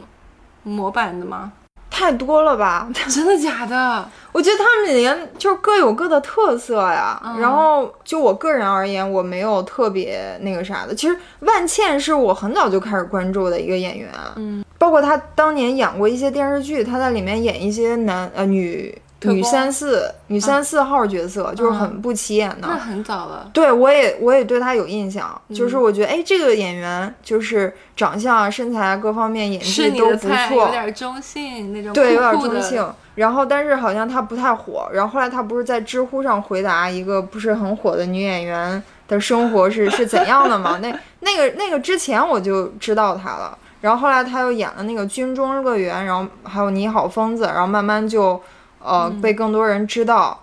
[0.62, 1.52] 模板的吗？
[1.90, 2.88] 太多了吧？
[3.08, 4.08] 真的假的？
[4.32, 7.20] 我觉得他们里面就各有各的特色呀。
[7.22, 10.94] 嗯然后就我个人而言，我没有特别那个啥的。
[10.94, 22.68] 其实万茜是我很早就开始关注的一个演员，嗯，包括她当年演过一些电视剧，她在里面演一些男呃女女三四女三四号角色，就是很不起眼的。
[22.68, 23.48] 那很早了。
[23.52, 32.86] 对我也我也对她有印象，嗯就是我觉得哎，这个演员就是长相啊、身材啊各方面演技都不，错，有点中性那种，对，有点中性。
[33.14, 34.88] 然后，但是好像她不太火。
[34.92, 40.78] 然后后来她不是在知乎上回答一个不是很火的女演员的生活是是怎样的吗？
[40.82, 43.56] 那那个那个之前我就知道她了。
[43.82, 48.40] 然后后来她又演了那个《军中乐园》，然后还有《你好，疯子》，然后慢慢就
[48.84, 50.42] 呃、被更多人知道。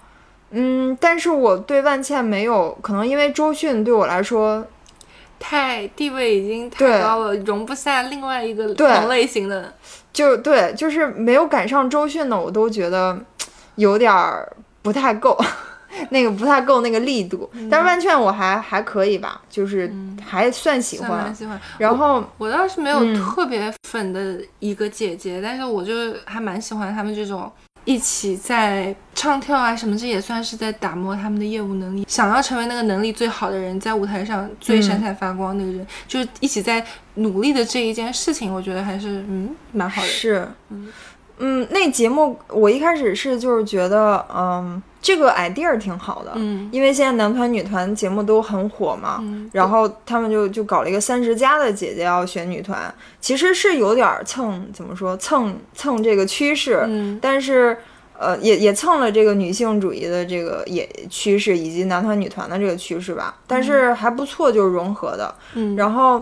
[0.51, 4.65] 嗯，但是我对万茜没有，可能因为周迅对我来说，
[5.39, 9.73] 太地位已经太高了，容不下另外一个同类型的。
[10.11, 13.17] 就对，就是没有赶上周迅的，我都觉得
[13.75, 15.37] 有点儿不太够，
[16.09, 17.47] 那个不太够那个力度。
[17.69, 19.93] 但是万茜我还还可以吧，就是
[20.25, 21.35] 还算喜欢算。
[21.35, 21.61] 喜欢。
[21.77, 25.93] 然后我倒是没有嗯特别粉的一个姐姐，但是我就
[26.25, 27.49] 还蛮喜欢她们这种
[27.89, 32.05] 一起在唱跳啊什么，这也算是在打磨他们的业务能力。
[32.07, 36.85] 想要成为那个能力最好的人，在舞台上最闪闪发光那个人，就是一起在
[37.15, 40.07] 努力的这一件事情，我觉得还是嗯蛮好的。
[40.07, 40.87] 是，嗯，
[41.69, 46.69] 那节目我一开始是就是觉得，嗯，这个 idea 挺好的，嗯。
[46.71, 57.17] 因为现在男团女团节目都很火嘛，嗯，然后他们就就搞了一个三十加的姐姐要选女团，其实是有点儿蹭怎么说蹭蹭这个趋势，嗯。
[57.21, 57.77] 但是
[58.17, 65.33] 呃也也蹭了这个女性主义的这个也趋势以及男团女团的这个趋势吧，但是还不错，就是融合的。
[65.53, 66.21] 嗯，然后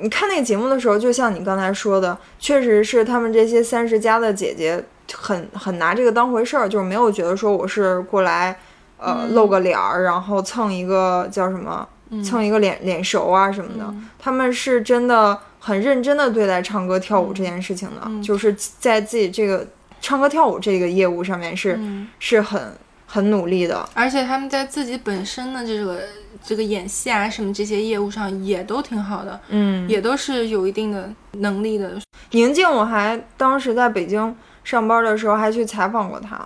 [0.00, 8.58] 你看那个节目的时候，就像你刚才说的，确实是他们这些三十加的姐姐很很拿这个当回事儿，就是没有觉得说我是过来
[8.98, 11.88] 呃、嗯露个脸儿，然后蹭一个叫什么。
[12.22, 19.66] 蹭一个脸脸熟啊什么的，嗯他们是真的很认真的对待唱歌跳舞这件事情的，嗯就是在自己这个
[20.00, 22.72] 唱歌跳舞这个业务上面是、嗯是很
[23.06, 23.88] 很努力的。
[23.94, 26.02] 而且他们在自己本身的这个
[26.46, 31.90] 这个演戏啊什么这些业务上也都挺好的，嗯，也都是有一定的能力的。
[32.32, 36.38] 宁静，我还当时在北京上班的时候还去采访过她，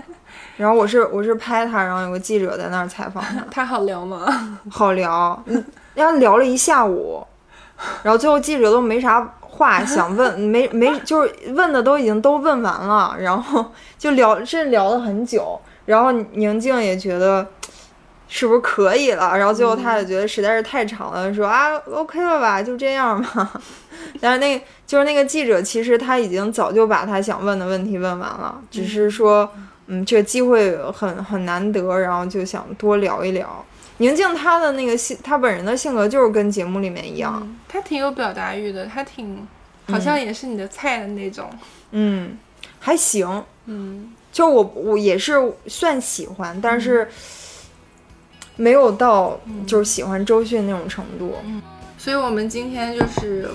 [0.58, 4.26] 然后我是我是拍她，然后有个记者在那儿采访她， 他好聊吗？
[4.70, 7.24] 好聊，嗯，然后聊了一下午，
[8.02, 13.64] 然后最后记者都没啥话想问，没没就是问的都已经都问完了，然后
[13.96, 17.46] 就聊，真聊了很久，然后宁静也觉得。
[18.28, 19.36] 是不是可以了？
[19.36, 23.60] 然后最后他也觉得实在是太长了，说啊，OK 了吧，就这样吧。
[24.20, 29.48] 但是那就是那个记者，其实他已经早就把他想问的问题问完了，只是说，
[29.86, 33.64] 嗯，这个机会很很难得，然后就想多聊一聊。
[33.98, 39.46] 宁静她的那个性，她本人的性格就是跟节目里面一样，嗯他挺有表达欲的，他挺
[39.88, 41.48] 好像也是你的菜的那种。
[41.92, 42.36] 嗯，
[42.78, 43.44] 还行。
[43.64, 47.08] 嗯就我我也是算喜欢，但是
[48.56, 51.34] 没有到就是喜欢周迅那种程度。
[51.44, 51.62] 嗯
[51.98, 53.48] 所以我们今天就是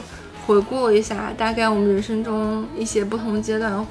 [0.46, 3.86] 回顾了一下，大概我们人生中一些不同阶段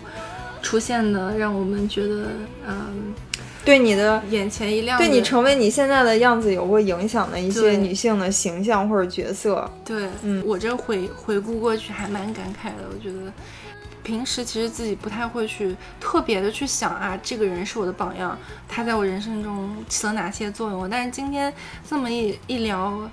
[0.60, 2.26] 出现的，让我们觉得
[2.66, 3.14] 嗯
[3.64, 4.98] 对你的，眼前一亮。
[4.98, 9.70] 对你成为你现在的样子有过影响的一些女性的形象或者角色。
[9.84, 12.84] 对，嗯我这回回顾过去还蛮感慨的。
[12.92, 13.32] 我觉得
[14.10, 18.36] 平时其实自己不太会去特别的去想啊，这个人是我的榜样，
[18.68, 20.90] 他在我人生中起了哪些作用。
[20.90, 21.52] 但是今天
[21.88, 23.08] 这么一一聊，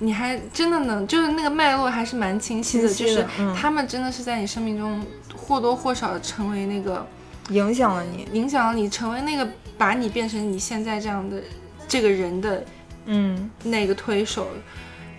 [0.00, 7.06] 你还真的能，就是那个脉络还是蛮清晰的，晰的就是嗯他们真的是在你生命中或多或少的成为那个
[7.50, 11.40] 影响了你，影响了你，成为那个把你变成你现在这样的
[11.86, 12.64] 这个人的
[13.06, 14.48] 嗯，那个推手，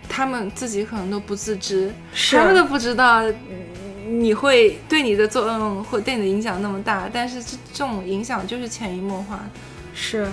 [0.09, 3.23] 他们自己可能都不自知，是他们都不知道
[4.19, 9.43] 你会对你的作用会对你的影响那么大，但是这这种影响就是潜移默化。
[9.93, 10.27] 是。